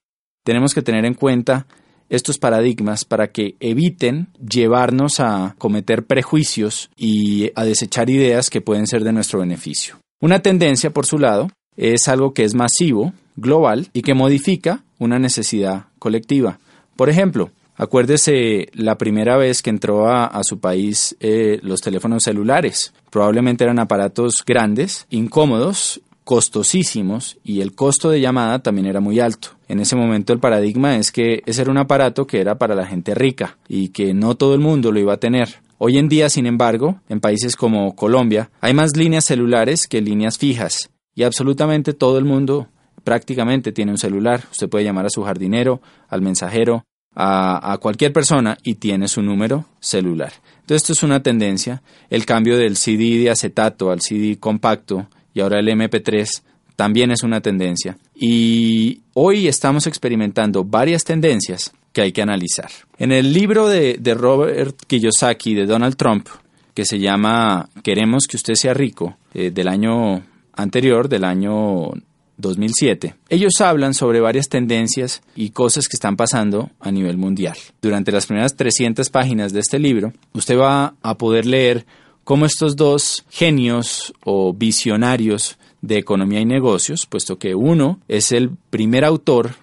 tenemos 0.42 0.72
que 0.74 0.80
tener 0.82 1.04
en 1.04 1.14
cuenta 1.14 1.66
estos 2.08 2.38
paradigmas 2.38 3.04
para 3.04 3.28
que 3.28 3.56
eviten 3.60 4.28
llevarnos 4.38 5.20
a 5.20 5.54
cometer 5.58 6.06
prejuicios 6.06 6.90
y 6.96 7.50
a 7.54 7.64
desechar 7.64 8.08
ideas 8.08 8.48
que 8.48 8.62
pueden 8.62 8.86
ser 8.86 9.04
de 9.04 9.12
nuestro 9.12 9.40
beneficio. 9.40 9.96
Una 10.20 10.40
tendencia, 10.40 10.90
por 10.90 11.04
su 11.04 11.18
lado, 11.18 11.50
es 11.76 12.08
algo 12.08 12.32
que 12.34 12.44
es 12.44 12.54
masivo, 12.54 13.12
global 13.36 13.88
y 13.92 14.02
que 14.02 14.14
modifica 14.14 14.82
una 14.98 15.18
necesidad 15.18 15.86
colectiva. 15.98 16.58
Por 16.96 17.10
ejemplo, 17.10 17.50
Acuérdese 17.76 18.68
la 18.74 18.96
primera 18.98 19.36
vez 19.36 19.60
que 19.60 19.70
entró 19.70 20.08
a, 20.08 20.40
su 20.44 20.60
país 20.60 21.16
eh, 21.18 21.58
los 21.62 21.80
teléfonos 21.80 22.22
celulares. 22.22 22.94
Probablemente 23.10 23.64
eran 23.64 23.80
aparatos 23.80 24.44
grandes, 24.46 25.06
incómodos, 25.10 26.00
costosísimos 26.22 27.36
y 27.42 27.62
el 27.62 27.74
costo 27.74 28.10
de 28.10 28.20
llamada 28.20 28.60
también 28.60 28.86
era 28.86 29.00
muy 29.00 29.18
alto. 29.18 29.48
En 29.68 29.80
ese 29.80 29.96
momento 29.96 30.32
el 30.32 30.38
paradigma 30.38 30.96
es 30.96 31.10
que 31.10 31.42
ese 31.46 31.62
era 31.62 31.70
un 31.72 31.78
aparato 31.78 32.26
que 32.26 32.40
era 32.40 32.56
para 32.58 32.76
la 32.76 32.86
gente 32.86 33.12
rica 33.14 33.56
y 33.68 33.88
que 33.88 34.14
no 34.14 34.36
todo 34.36 34.54
el 34.54 34.60
mundo 34.60 34.92
lo 34.92 35.00
iba 35.00 35.14
a 35.14 35.18
tener. 35.18 35.60
Hoy 35.78 35.98
en 35.98 36.08
día, 36.08 36.30
sin 36.30 36.46
embargo, 36.46 37.00
en 37.08 37.18
países 37.18 37.56
como 37.56 37.96
Colombia, 37.96 38.50
hay 38.60 38.72
más 38.72 38.96
líneas 38.96 39.24
celulares 39.24 39.88
que 39.88 40.00
líneas 40.00 40.38
fijas 40.38 40.90
y 41.14 41.22
absolutamente 41.22 41.92
todo 41.92 42.18
el 42.18 42.24
mundo 42.24 42.68
prácticamente 43.04 43.72
tiene 43.72 43.92
un 43.92 43.98
celular. 43.98 44.42
Usted 44.50 44.68
puede 44.68 44.84
llamar 44.84 45.06
a 45.06 45.10
su 45.10 45.22
jardinero, 45.22 45.80
al 46.08 46.22
mensajero, 46.22 46.84
a, 47.14 47.78
cualquier 47.80 48.12
persona 48.12 48.58
y 48.62 48.74
tiene 48.74 49.08
su 49.08 49.22
número 49.22 49.66
celular. 49.80 50.32
Entonces 50.60 50.82
esto 50.82 50.92
es 50.94 51.02
una 51.02 51.22
tendencia. 51.22 51.82
El 52.10 52.26
cambio 52.26 52.56
del 52.56 52.76
CD 52.76 53.18
de 53.18 53.30
acetato 53.30 53.90
al 53.90 54.00
CD 54.00 54.38
compacto 54.38 55.08
y 55.32 55.40
ahora 55.40 55.60
el 55.60 55.68
MP3 55.68 56.42
también 56.76 57.12
es 57.12 57.22
una 57.22 57.40
tendencia. 57.40 57.96
Y 58.14 59.02
hoy 59.12 59.46
estamos 59.46 59.86
experimentando 59.86 60.64
varias 60.64 61.04
tendencias 61.04 61.72
que 61.92 62.02
hay 62.02 62.12
que 62.12 62.22
analizar. 62.22 62.70
En 62.98 63.12
el 63.12 63.32
libro 63.32 63.68
de, 63.68 63.98
Robert 64.16 64.76
Kiyosaki 64.86 65.54
de 65.54 65.66
Donald 65.66 65.96
Trump, 65.96 66.26
que 66.74 66.84
se 66.84 66.98
llama 66.98 67.68
Queremos 67.84 68.26
que 68.26 68.36
usted 68.36 68.54
sea 68.54 68.74
rico, 68.74 69.16
eh, 69.32 69.52
del 69.52 69.68
año 69.68 70.24
anterior, 70.56 71.08
del 71.08 71.24
año 71.24 71.90
2007. 72.36 73.14
Ellos 73.28 73.60
hablan 73.60 73.94
sobre 73.94 74.20
varias 74.20 74.48
tendencias 74.48 75.22
y 75.36 75.50
cosas 75.50 75.88
que 75.88 75.96
están 75.96 76.16
pasando 76.16 76.70
a 76.80 76.90
nivel 76.90 77.16
mundial. 77.16 77.56
Durante 77.80 78.12
las 78.12 78.26
primeras 78.26 78.56
300 78.56 79.08
páginas 79.10 79.52
de 79.52 79.60
este 79.60 79.78
libro, 79.78 80.12
usted 80.32 80.58
va 80.58 80.94
a 81.02 81.18
poder 81.18 81.46
leer 81.46 81.86
cómo 82.24 82.46
estos 82.46 82.76
dos 82.76 83.24
genios 83.30 84.14
o 84.24 84.52
visionarios 84.52 85.58
de 85.82 85.98
economía 85.98 86.40
y 86.40 86.46
negocios, 86.46 87.06
puesto 87.06 87.38
que 87.38 87.54
uno 87.54 88.00
es 88.08 88.32
el 88.32 88.50
primer 88.70 89.04
autor 89.04 89.56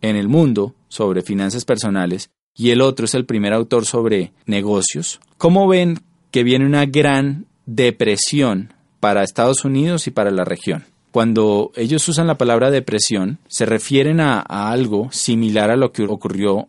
en 0.00 0.16
el 0.16 0.28
mundo 0.28 0.74
sobre 0.88 1.22
finanzas 1.22 1.64
personales 1.64 2.30
y 2.56 2.70
el 2.70 2.80
otro 2.80 3.06
es 3.06 3.14
el 3.14 3.26
primer 3.26 3.52
autor 3.52 3.84
sobre 3.84 4.32
negocios, 4.46 5.20
¿cómo 5.38 5.66
ven 5.66 6.00
que 6.30 6.44
viene 6.44 6.66
una 6.66 6.86
gran 6.86 7.46
depresión 7.66 8.73
para 9.04 9.22
Estados 9.22 9.66
Unidos 9.66 10.06
y 10.06 10.12
para 10.12 10.30
la 10.30 10.46
región? 10.46 10.84
Cuando 11.10 11.72
ellos 11.76 12.08
usan 12.08 12.26
la 12.26 12.38
palabra 12.38 12.70
depresión, 12.70 13.38
se 13.48 13.66
refieren 13.66 14.18
a, 14.18 14.40
algo 14.40 15.12
similar 15.12 15.70
a 15.70 15.76
lo 15.76 15.92
que 15.92 16.04
ocurrió 16.04 16.68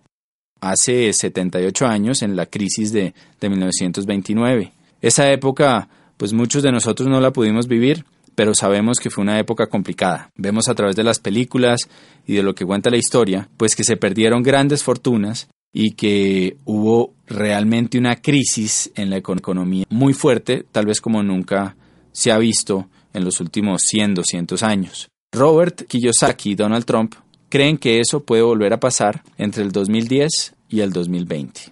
hace 0.60 1.13
78 1.13 1.88
años 1.88 2.21
en 2.24 2.36
la 2.36 2.45
crisis 2.48 2.91
de, 2.91 3.13
de 3.39 3.50
1929. 3.50 4.74
Esa 5.00 5.32
época, 5.32 5.88
pues 6.17 6.34
muchos 6.34 6.62
de 6.62 6.74
nosotros 6.74 7.08
no 7.08 7.21
la 7.21 7.32
pudimos 7.32 7.69
vivir, 7.69 8.04
pero 8.36 8.54
sabemos 8.54 9.00
que 9.00 9.10
fue 9.10 9.21
una 9.21 9.39
época 9.39 9.67
complicada. 9.67 10.30
Vemos 10.36 10.67
a 10.67 10.76
través 10.76 10.98
de 10.98 11.06
las 11.06 11.19
películas 11.19 11.88
y 12.28 12.34
de 12.34 12.43
lo 12.43 12.54
que 12.54 12.65
cuenta 12.65 12.89
la 12.89 12.98
historia, 12.98 13.48
pues 13.56 13.78
que 13.78 13.86
se 13.86 13.95
perdieron 13.95 14.43
grandes 14.43 14.84
fortunas 14.84 15.48
y 15.71 15.91
que 15.91 16.58
hubo 16.65 17.13
realmente 17.28 17.98
una 17.98 18.17
crisis 18.17 18.91
en 18.95 19.10
la 19.10 19.15
economía 19.15 19.86
muy 19.88 20.12
fuerte, 20.12 20.65
tal 20.74 20.86
vez 20.86 21.00
como 21.00 21.24
nunca 21.24 21.78
se 22.15 22.32
ha 22.32 22.38
visto 22.38 22.88
en 23.13 23.25
los 23.25 23.41
últimos 23.41 23.82
100, 23.84 24.15
200 24.15 24.63
años. 24.63 25.10
Robert 25.34 25.86
Kiyosaki 25.86 26.51
y 26.51 26.56
Donald 26.56 26.86
Trump 26.86 27.13
creen 27.49 27.78
que 27.78 27.99
eso 27.99 28.23
puede 28.23 28.41
volver 28.41 28.71
a 28.71 28.80
pasar 28.80 29.21
entre 29.38 29.63
el 29.63 29.71
2010 29.73 30.56
y 30.69 30.80
el 30.80 30.93
2020. 30.93 31.71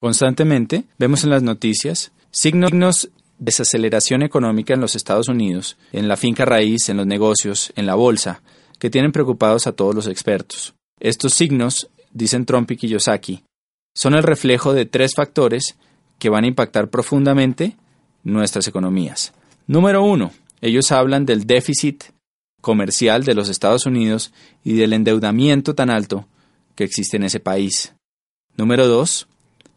Constantemente 0.00 0.84
vemos 0.98 1.24
en 1.24 1.30
las 1.30 1.42
noticias 1.42 2.12
signos 2.30 3.10
desaceleración 3.38 4.22
económica 4.22 4.74
en 4.74 4.80
los 4.80 4.94
Estados 4.94 5.28
Unidos, 5.28 5.76
en 5.92 6.06
la 6.06 6.16
finca 6.16 6.44
raíz, 6.44 6.88
en 6.88 6.98
los 6.98 7.06
negocios, 7.06 7.72
en 7.74 7.86
la 7.86 7.96
bolsa, 7.96 8.40
que 8.78 8.88
tienen 8.88 9.10
preocupados 9.10 9.66
a 9.66 9.72
todos 9.72 9.96
los 9.96 10.06
expertos. 10.06 10.74
Estos 11.00 11.34
signos, 11.34 11.88
dicen 12.12 12.44
Trump 12.44 12.70
y 12.70 12.76
Kiyosaki, 12.76 13.42
son 13.96 14.14
el 14.14 14.22
reflejo 14.22 14.74
de 14.74 14.86
tres 14.86 15.14
factores 15.14 15.76
que 16.18 16.28
van 16.28 16.44
a 16.44 16.48
impactar 16.48 16.88
profundamente 16.88 17.76
nuestras 18.22 18.66
economías. 18.68 19.32
Número 19.66 20.02
uno, 20.02 20.32
ellos 20.60 20.92
hablan 20.92 21.26
del 21.26 21.46
déficit 21.46 22.04
comercial 22.60 23.24
de 23.24 23.34
los 23.34 23.48
Estados 23.48 23.86
Unidos 23.86 24.32
y 24.64 24.74
del 24.74 24.94
endeudamiento 24.94 25.74
tan 25.74 25.90
alto 25.90 26.26
que 26.74 26.84
existe 26.84 27.16
en 27.16 27.24
ese 27.24 27.40
país. 27.40 27.94
Número 28.56 28.88
dos, 28.88 29.28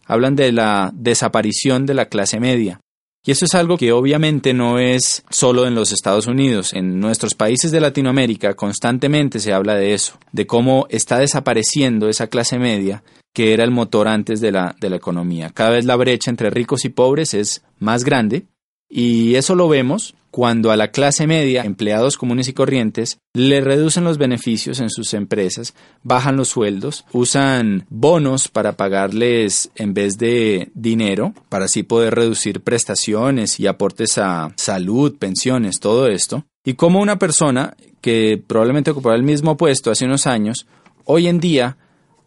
hablan 0.06 0.36
de 0.36 0.52
la 0.52 0.91
desaparición 0.93 1.86
de 1.86 1.93
la 1.93 2.06
clase 2.06 2.39
media, 2.39 2.80
y 3.25 3.32
eso 3.32 3.45
es 3.45 3.56
algo 3.56 3.77
que 3.77 3.91
obviamente 3.91 4.53
no 4.53 4.80
es 4.80 5.23
solo 5.30 5.67
en 5.67 5.75
los 5.75 5.91
Estados 5.91 6.27
Unidos. 6.27 6.73
En 6.73 6.99
nuestros 6.99 7.34
países 7.34 7.71
de 7.71 7.82
Latinoamérica 7.82 8.53
constantemente 8.53 9.39
se 9.39 9.53
habla 9.53 9.75
de 9.75 9.93
eso, 9.93 10.17
de 10.32 10.47
cómo 10.47 10.88
está 10.89 11.19
desapareciendo 11.19 12.08
esa 12.08 12.27
clase 12.27 12.58
media 12.58 13.03
que 13.34 13.53
era 13.53 13.63
el 13.63 13.71
motor 13.71 14.08
antes 14.08 14.41
de 14.41 14.51
la, 14.51 14.75
de 14.80 14.89
la 14.89 14.95
economía. 14.95 15.51
Cada 15.53 15.71
vez 15.71 15.86
la 15.86 15.95
brecha 15.95 16.32
entre 16.32 16.49
ricos 16.49 16.86
y 16.86 16.89
pobres 16.89 17.36
es 17.36 17.63
más 17.77 18.03
grande 18.03 18.47
y 18.89 19.36
eso 19.36 19.56
lo 19.56 19.67
vemos 19.67 20.15
cuando 20.32 20.69
a 20.69 20.78
la 20.78 20.91
clase 20.91 21.26
media, 21.26 21.63
empleados 21.63 22.15
comunes 22.15 22.47
y 22.47 22.54
corrientes, 22.54 23.17
le 23.34 23.60
reducen 23.60 24.04
los 24.04 24.19
beneficios 24.19 24.80
en 24.80 24.91
sus 24.91 25.15
empresas, 25.15 25.73
bajan 26.04 26.38
los 26.38 26.50
sueldos, 26.50 27.06
usan 27.12 27.88
bonos 27.89 28.47
para 28.47 28.73
pagarles 28.73 29.71
en 29.76 29.95
vez 29.95 30.19
de 30.19 30.69
dinero, 30.76 31.34
para 31.50 31.65
así 31.65 31.82
poder 31.82 32.13
reducir 32.13 32.62
prestaciones 32.62 33.60
y 33.60 33.65
aportes 33.65 34.19
a 34.19 34.54
salud, 34.58 35.17
pensiones, 35.17 35.80
todo 35.80 36.08
esto. 36.08 36.45
Y 36.63 36.76
como 36.76 37.02
una 37.02 37.17
persona 37.17 37.76
que 38.02 38.39
probablemente 38.45 38.91
ocupaba 38.91 39.15
el 39.15 39.23
mismo 39.23 39.58
puesto 39.58 39.89
hace 39.89 40.06
unos 40.06 40.28
años, 40.28 40.67
hoy 41.06 41.28
en 41.28 41.39
día 41.39 41.78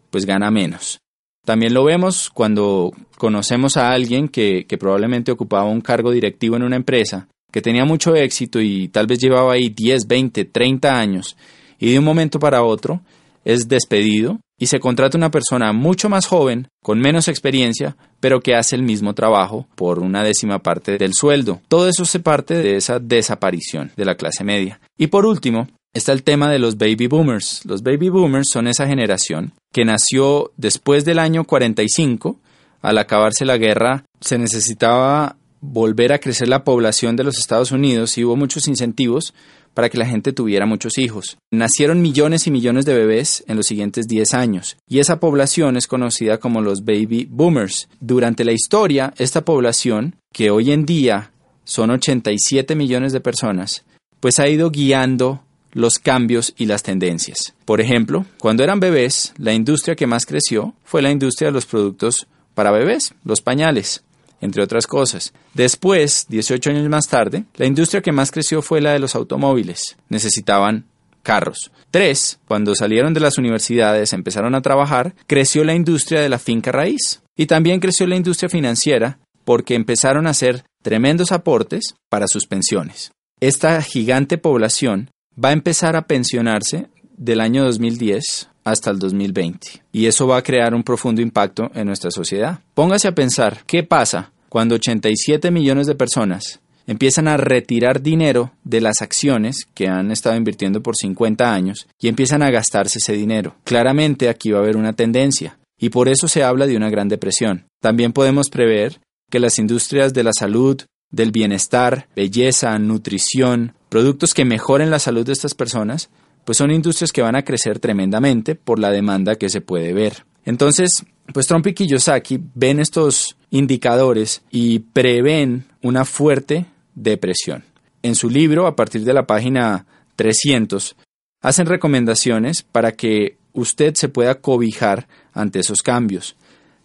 pues 0.09 0.25
gana 0.25 0.51
menos. 0.51 0.99
También 1.45 1.73
lo 1.73 1.83
vemos 1.83 2.29
cuando 2.29 2.91
conocemos 3.17 3.77
a 3.77 3.91
alguien 3.91 4.27
que, 4.27 4.65
probablemente 4.79 5.31
ocupaba 5.31 5.65
un 5.65 5.81
cargo 5.81 6.11
directivo 6.11 6.55
en 6.55 6.63
una 6.63 6.75
empresa, 6.75 7.27
que 7.51 7.61
tenía 7.61 7.85
mucho 7.85 8.15
éxito 8.15 8.61
y 8.61 8.87
tal 8.87 9.07
vez 9.07 9.19
llevaba 9.19 9.53
ahí 9.53 9.69
10, 9.69 10.07
20, 10.07 10.45
30 10.45 10.99
años, 10.99 11.35
y 11.79 11.91
de 11.91 11.99
un 11.99 12.05
momento 12.05 12.39
para 12.39 12.63
otro 12.63 13.01
es 13.43 13.67
despedido 13.67 14.39
y 14.59 14.67
se 14.67 14.79
contrata 14.79 15.17
una 15.17 15.31
persona 15.31 15.73
mucho 15.73 16.07
más 16.07 16.27
joven, 16.27 16.67
con 16.83 16.99
menos 16.99 17.27
experiencia, 17.27 17.97
pero 18.19 18.41
que 18.41 18.53
hace 18.53 18.75
el 18.75 18.83
mismo 18.83 19.15
trabajo 19.15 19.67
por 19.75 19.97
una 19.97 20.23
décima 20.23 20.59
parte 20.59 20.99
del 20.99 21.15
sueldo. 21.15 21.61
Todo 21.67 21.89
eso 21.89 22.05
se 22.05 22.19
parte 22.19 22.53
de 22.53 22.75
esa 22.75 22.99
desaparición 22.99 23.91
de 23.97 24.05
la 24.05 24.13
clase 24.13 24.43
media. 24.43 24.79
Y 24.99 25.07
por 25.07 25.25
último, 25.25 25.67
está 25.93 26.13
el 26.13 26.23
tema 26.23 26.49
de 26.49 26.59
los 26.59 26.77
baby 26.77 27.07
boomers. 27.07 27.65
Los 27.65 27.83
baby 27.83 28.09
boomers 28.09 28.49
son 28.49 28.67
esa 28.67 28.87
generación 28.87 29.53
que 29.71 29.85
nació 29.85 30.51
después 30.57 31.05
del 31.05 31.19
año 31.19 31.43
45. 31.43 32.39
Al 32.81 32.97
acabarse 32.97 33.45
la 33.45 33.57
guerra, 33.57 34.05
se 34.19 34.37
necesitaba 34.37 35.37
volver 35.61 36.11
a 36.11 36.19
crecer 36.19 36.47
la 36.47 36.63
población 36.63 37.15
de 37.15 37.23
los 37.23 37.37
Estados 37.37 37.71
Unidos 37.71 38.17
y 38.17 38.23
hubo 38.23 38.35
muchos 38.35 38.67
incentivos 38.67 39.33
para 39.73 39.89
que 39.89 39.97
la 39.97 40.05
gente 40.05 40.33
tuviera 40.33 40.65
muchos 40.65 40.97
hijos. 40.97 41.37
Nacieron 41.51 42.01
millones 42.01 42.47
y 42.47 42.51
millones 42.51 42.85
de 42.85 42.93
bebés 42.93 43.43
en 43.47 43.57
los 43.57 43.67
siguientes 43.67 44.07
10 44.07 44.33
años, 44.33 44.77
y 44.89 44.99
esa 44.99 45.19
población 45.19 45.77
es 45.77 45.87
conocida 45.87 46.39
como 46.39 46.61
los 46.61 46.83
baby 46.83 47.27
boomers. 47.29 47.87
Durante 47.99 48.43
la 48.43 48.51
historia, 48.51 49.13
esta 49.17 49.45
población, 49.45 50.15
que 50.33 50.51
hoy 50.51 50.71
en 50.71 50.85
día 50.85 51.31
son 51.63 51.91
87 51.91 52.75
millones 52.75 53.13
de 53.13 53.21
personas, 53.21 53.85
pues 54.19 54.39
ha 54.39 54.49
ido 54.49 54.71
guiando 54.71 55.43
los 55.73 55.99
cambios 55.99 56.53
y 56.57 56.65
las 56.65 56.83
tendencias. 56.83 57.53
Por 57.65 57.81
ejemplo, 57.81 58.25
cuando 58.39 58.63
eran 58.63 58.79
bebés, 58.79 59.33
la 59.37 59.53
industria 59.53 59.95
que 59.95 60.07
más 60.07 60.25
creció 60.25 60.73
fue 60.83 61.01
la 61.01 61.11
industria 61.11 61.49
de 61.49 61.53
los 61.53 61.65
productos 61.65 62.27
para 62.53 62.71
bebés, 62.71 63.13
los 63.23 63.41
pañales, 63.41 64.03
entre 64.41 64.63
otras 64.63 64.87
cosas. 64.87 65.33
Después, 65.53 66.25
18 66.29 66.71
años 66.71 66.89
más 66.89 67.07
tarde, 67.07 67.45
la 67.55 67.65
industria 67.65 68.01
que 68.01 68.11
más 68.11 68.31
creció 68.31 68.61
fue 68.61 68.81
la 68.81 68.91
de 68.91 68.99
los 68.99 69.15
automóviles. 69.15 69.95
Necesitaban 70.09 70.85
carros. 71.23 71.71
Tres, 71.91 72.39
cuando 72.47 72.75
salieron 72.75 73.13
de 73.13 73.19
las 73.19 73.37
universidades, 73.37 74.13
empezaron 74.13 74.55
a 74.55 74.61
trabajar, 74.61 75.13
creció 75.27 75.63
la 75.63 75.75
industria 75.75 76.21
de 76.21 76.29
la 76.29 76.39
finca 76.39 76.71
raíz. 76.71 77.21
Y 77.35 77.45
también 77.45 77.79
creció 77.79 78.07
la 78.07 78.15
industria 78.15 78.49
financiera 78.49 79.19
porque 79.45 79.75
empezaron 79.75 80.27
a 80.27 80.31
hacer 80.31 80.63
tremendos 80.81 81.31
aportes 81.31 81.95
para 82.09 82.27
sus 82.27 82.45
pensiones. 82.47 83.11
Esta 83.39 83.81
gigante 83.81 84.37
población 84.37 85.09
va 85.37 85.49
a 85.49 85.53
empezar 85.53 85.95
a 85.95 86.03
pensionarse 86.03 86.87
del 87.17 87.41
año 87.41 87.63
2010 87.63 88.49
hasta 88.63 88.91
el 88.91 88.99
2020 88.99 89.83
y 89.91 90.05
eso 90.05 90.27
va 90.27 90.37
a 90.37 90.43
crear 90.43 90.73
un 90.73 90.83
profundo 90.83 91.21
impacto 91.21 91.71
en 91.73 91.87
nuestra 91.87 92.11
sociedad. 92.11 92.59
Póngase 92.73 93.07
a 93.07 93.15
pensar 93.15 93.63
qué 93.65 93.83
pasa 93.83 94.31
cuando 94.49 94.75
87 94.75 95.51
millones 95.51 95.87
de 95.87 95.95
personas 95.95 96.59
empiezan 96.87 97.27
a 97.27 97.37
retirar 97.37 98.01
dinero 98.01 98.51
de 98.63 98.81
las 98.81 99.01
acciones 99.01 99.67
que 99.73 99.87
han 99.87 100.11
estado 100.11 100.35
invirtiendo 100.35 100.81
por 100.81 100.95
50 100.95 101.53
años 101.53 101.87
y 101.99 102.07
empiezan 102.07 102.43
a 102.43 102.51
gastarse 102.51 102.99
ese 102.99 103.13
dinero. 103.13 103.55
Claramente 103.63 104.29
aquí 104.29 104.51
va 104.51 104.59
a 104.59 104.63
haber 104.63 104.77
una 104.77 104.93
tendencia 104.93 105.57
y 105.79 105.89
por 105.89 106.09
eso 106.09 106.27
se 106.27 106.43
habla 106.43 106.67
de 106.67 106.75
una 106.75 106.89
gran 106.89 107.07
depresión. 107.07 107.65
También 107.81 108.13
podemos 108.13 108.49
prever 108.49 108.99
que 109.29 109.39
las 109.39 109.57
industrias 109.57 110.13
de 110.13 110.23
la 110.23 110.33
salud, 110.33 110.81
del 111.09 111.31
bienestar, 111.31 112.07
belleza, 112.15 112.77
nutrición, 112.77 113.73
productos 113.91 114.33
que 114.33 114.45
mejoren 114.45 114.89
la 114.89 114.99
salud 114.99 115.25
de 115.25 115.33
estas 115.33 115.53
personas, 115.53 116.09
pues 116.45 116.57
son 116.57 116.71
industrias 116.71 117.11
que 117.11 117.21
van 117.21 117.35
a 117.35 117.43
crecer 117.43 117.79
tremendamente 117.79 118.55
por 118.55 118.79
la 118.79 118.89
demanda 118.89 119.35
que 119.35 119.49
se 119.49 119.59
puede 119.59 119.91
ver. 119.91 120.23
Entonces, 120.45 121.03
pues 121.33 121.45
Trump 121.45 121.67
y 121.67 121.73
Kiyosaki 121.73 122.39
ven 122.55 122.79
estos 122.79 123.35
indicadores 123.49 124.43
y 124.49 124.79
prevén 124.79 125.65
una 125.81 126.05
fuerte 126.05 126.67
depresión. 126.95 127.65
En 128.01 128.15
su 128.15 128.29
libro, 128.29 128.65
a 128.65 128.77
partir 128.77 129.03
de 129.03 129.13
la 129.13 129.27
página 129.27 129.85
300, 130.15 130.95
hacen 131.41 131.65
recomendaciones 131.65 132.63
para 132.63 132.93
que 132.93 133.35
usted 133.51 133.95
se 133.95 134.07
pueda 134.07 134.35
cobijar 134.35 135.09
ante 135.33 135.59
esos 135.59 135.83
cambios. 135.83 136.37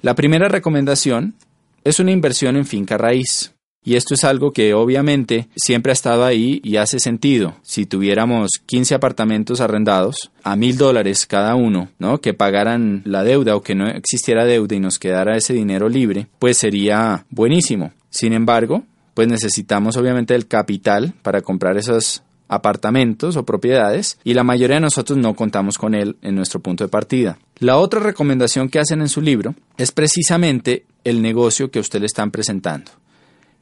La 0.03 0.17
primera 0.17 0.49
recomendación 0.49 1.37
es 1.85 2.01
una 2.01 2.11
inversión 2.11 2.57
en 2.57 2.67
finca 2.67 2.99
raíz. 2.99 3.55
Y 3.87 3.95
esto 3.95 4.15
es 4.15 4.25
algo 4.25 4.53
que 4.53 4.75
obviamente 4.75 5.47
siempre 5.55 5.93
ha 5.93 5.95
estado 5.95 6.25
ahí 6.25 6.61
y 6.65 6.77
hace 6.77 6.99
sentido. 6.99 7.55
Si 7.63 7.87
tuviéramos 7.87 8.51
15 8.67 8.97
apartamentos 8.97 9.61
arrendados 9.61 10.33
a 10.43 10.57
mil 10.57 10.77
dólares 10.77 11.25
cada 11.25 11.55
uno, 11.55 11.89
¿no? 12.01 12.21
Que 12.21 12.35
pagaran 12.35 13.03
la 13.05 13.23
deuda 13.23 13.55
o 13.55 13.63
que 13.63 13.77
no 13.77 13.87
existiera 13.87 14.45
deuda 14.45 14.75
y 14.75 14.81
nos 14.81 14.99
quedara 14.99 15.37
ese 15.37 15.55
dinero 15.55 15.89
libre, 15.89 16.27
pues 16.41 16.59
sería 16.59 17.27
buenísimo. 17.31 17.93
Sin 18.11 18.33
embargo, 18.33 18.83
pues 19.15 19.29
necesitamos 19.29 19.97
obviamente 19.97 20.35
el 20.35 20.49
capital 20.49 21.15
para 21.23 21.43
comprar 21.43 21.77
esos 21.77 22.25
apartamentos 22.49 23.37
o 23.37 23.45
propiedades 23.45 24.19
y 24.25 24.35
la 24.35 24.43
mayoría 24.43 24.77
de 24.77 24.81
nosotros 24.81 25.17
no 25.17 25.35
contamos 25.35 25.79
con 25.79 25.95
él 25.95 26.17
en 26.23 26.35
nuestro 26.35 26.59
punto 26.59 26.83
de 26.83 26.89
partida. 26.89 27.39
La 27.61 27.77
otra 27.77 28.01
recomendación 28.01 28.69
que 28.69 28.81
hacen 28.81 29.01
en 29.01 29.09
su 29.09 29.21
libro 29.21 29.55
es 29.79 29.93
precisamente 29.93 30.87
el 31.05 31.23
negocio 31.23 31.71
que 31.71 31.79
usted 31.79 32.01
le 32.01 32.07
están 32.07 32.33
presentando 32.33 32.91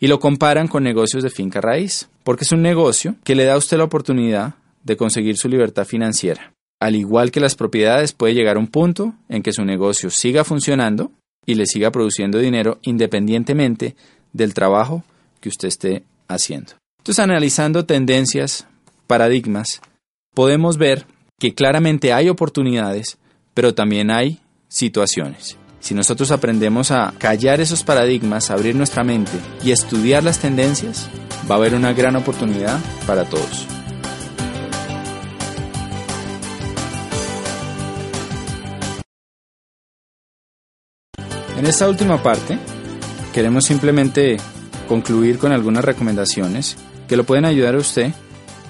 y 0.00 0.06
lo 0.06 0.20
comparan 0.20 0.68
con 0.68 0.82
negocios 0.82 1.22
de 1.22 1.30
finca 1.30 1.60
raíz, 1.60 2.08
porque 2.22 2.44
es 2.44 2.52
un 2.52 2.62
negocio 2.62 3.16
que 3.24 3.34
le 3.34 3.44
da 3.44 3.54
a 3.54 3.58
usted 3.58 3.78
la 3.78 3.84
oportunidad 3.84 4.54
de 4.82 4.96
conseguir 4.96 5.36
su 5.36 5.48
libertad 5.48 5.84
financiera. 5.84 6.52
Al 6.80 6.96
igual 6.96 7.30
que 7.30 7.40
las 7.40 7.54
propiedades, 7.54 8.12
puede 8.12 8.34
llegar 8.34 8.56
a 8.56 8.60
un 8.60 8.66
punto 8.66 9.14
en 9.28 9.42
que 9.42 9.52
su 9.52 9.64
negocio 9.64 10.10
siga 10.10 10.44
funcionando 10.44 11.10
y 11.46 11.54
le 11.54 11.66
siga 11.66 11.90
produciendo 11.90 12.38
dinero 12.38 12.78
independientemente 12.82 13.96
del 14.32 14.54
trabajo 14.54 15.04
que 15.40 15.48
usted 15.48 15.68
esté 15.68 16.04
haciendo. 16.28 16.72
Entonces, 16.98 17.22
analizando 17.22 17.84
tendencias, 17.84 18.66
paradigmas, 19.06 19.80
podemos 20.34 20.78
ver 20.78 21.06
que 21.38 21.54
claramente 21.54 22.12
hay 22.12 22.28
oportunidades, 22.28 23.18
pero 23.52 23.74
también 23.74 24.10
hay 24.10 24.40
situaciones. 24.68 25.58
Si 25.84 25.92
nosotros 25.92 26.30
aprendemos 26.30 26.90
a 26.90 27.12
callar 27.18 27.60
esos 27.60 27.84
paradigmas, 27.84 28.50
abrir 28.50 28.74
nuestra 28.74 29.04
mente 29.04 29.32
y 29.62 29.70
estudiar 29.70 30.24
las 30.24 30.38
tendencias, 30.38 31.10
va 31.48 31.56
a 31.56 31.58
haber 31.58 31.74
una 31.74 31.92
gran 31.92 32.16
oportunidad 32.16 32.80
para 33.06 33.28
todos. 33.28 33.66
En 41.58 41.66
esta 41.66 41.86
última 41.86 42.22
parte, 42.22 42.58
queremos 43.34 43.66
simplemente 43.66 44.38
concluir 44.88 45.36
con 45.36 45.52
algunas 45.52 45.84
recomendaciones 45.84 46.78
que 47.06 47.18
lo 47.18 47.24
pueden 47.24 47.44
ayudar 47.44 47.74
a 47.74 47.80
usted 47.80 48.10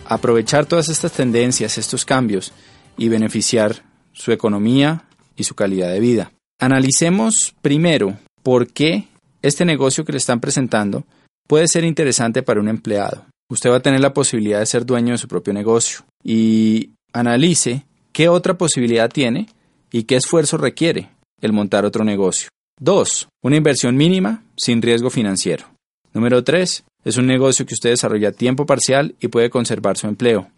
a 0.08 0.14
aprovechar 0.14 0.66
todas 0.66 0.88
estas 0.88 1.12
tendencias, 1.12 1.78
estos 1.78 2.04
cambios 2.04 2.50
y 2.98 3.08
beneficiar 3.08 3.84
su 4.12 4.32
economía 4.32 5.04
y 5.36 5.44
su 5.44 5.54
calidad 5.54 5.92
de 5.92 6.00
vida. 6.00 6.33
Analicemos 6.60 7.54
primero 7.62 8.16
por 8.42 8.68
qué 8.68 9.08
este 9.42 9.64
negocio 9.64 10.04
que 10.04 10.12
le 10.12 10.18
están 10.18 10.40
presentando 10.40 11.04
puede 11.46 11.68
ser 11.68 11.84
interesante 11.84 12.42
para 12.42 12.60
un 12.60 12.68
empleado. 12.68 13.26
Usted 13.50 13.70
va 13.70 13.76
a 13.76 13.82
tener 13.82 14.00
la 14.00 14.14
posibilidad 14.14 14.60
de 14.60 14.66
ser 14.66 14.86
dueño 14.86 15.12
de 15.12 15.18
su 15.18 15.28
propio 15.28 15.52
negocio 15.52 16.04
y 16.22 16.90
analice 17.12 17.84
qué 18.12 18.28
otra 18.28 18.56
posibilidad 18.56 19.10
tiene 19.10 19.48
y 19.92 20.04
qué 20.04 20.16
esfuerzo 20.16 20.56
requiere 20.56 21.10
el 21.40 21.52
montar 21.52 21.84
otro 21.84 22.04
negocio. 22.04 22.48
2. 22.80 23.28
Una 23.42 23.56
inversión 23.56 23.96
mínima 23.96 24.42
sin 24.56 24.82
riesgo 24.82 25.10
financiero. 25.10 25.66
Número 26.12 26.42
3. 26.42 26.84
Es 27.04 27.16
un 27.16 27.26
negocio 27.26 27.66
que 27.66 27.74
usted 27.74 27.90
desarrolla 27.90 28.30
a 28.30 28.32
tiempo 28.32 28.66
parcial 28.66 29.14
y 29.20 29.28
puede 29.28 29.50
conservar 29.50 29.98
su 29.98 30.06
empleo. 30.06 30.50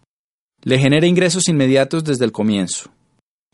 Le 0.63 0.79
genera 0.79 1.05
ingresos 1.05 1.47
inmediatos 1.49 2.03
desde 2.03 2.25
el 2.25 2.31
comienzo. 2.31 2.89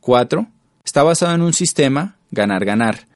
4. 0.01 0.47
Está 0.86 1.03
basado 1.03 1.34
en 1.34 1.41
un 1.41 1.53
sistema 1.53 2.17
ganar-ganar. 2.34 3.08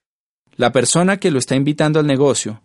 La 0.56 0.72
persona 0.72 1.18
que 1.18 1.32
lo 1.32 1.40
está 1.40 1.56
invitando 1.56 2.00
al 2.00 2.08
negocio 2.08 2.62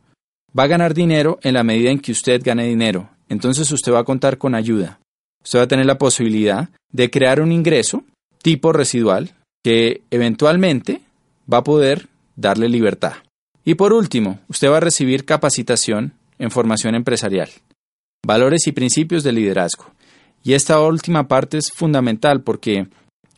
va 0.58 0.64
a 0.64 0.68
ganar 0.68 0.94
dinero 0.94 1.38
en 1.42 1.54
la 1.54 1.64
medida 1.64 1.90
en 1.90 1.98
que 1.98 2.12
usted 2.12 2.42
gane 2.44 2.66
dinero. 2.66 3.10
Entonces 3.28 3.70
usted 3.70 3.92
va 3.92 4.00
a 4.00 4.04
contar 4.04 4.38
con 4.38 4.54
ayuda. 4.54 5.00
Usted 5.42 5.58
va 5.58 5.64
a 5.64 5.68
tener 5.68 5.86
la 5.86 5.98
posibilidad 5.98 6.68
de 6.90 7.10
crear 7.10 7.40
un 7.40 7.52
ingreso 7.52 8.04
tipo 8.42 8.72
residual 8.72 9.34
que 9.64 10.02
eventualmente 10.10 11.00
va 11.52 11.58
a 11.58 11.64
poder 11.64 12.08
darle 12.36 12.68
libertad. 12.68 13.14
Y 13.64 13.74
por 13.74 13.92
último, 13.92 14.40
usted 14.48 14.70
va 14.70 14.78
a 14.78 14.80
recibir 14.80 15.24
capacitación 15.24 16.14
en 16.38 16.50
formación 16.50 16.94
empresarial, 16.94 17.50
valores 18.26 18.66
y 18.66 18.72
principios 18.72 19.22
de 19.22 19.32
liderazgo. 19.32 19.86
Y 20.42 20.54
esta 20.54 20.80
última 20.80 21.28
parte 21.28 21.58
es 21.58 21.70
fundamental 21.72 22.42
porque 22.42 22.88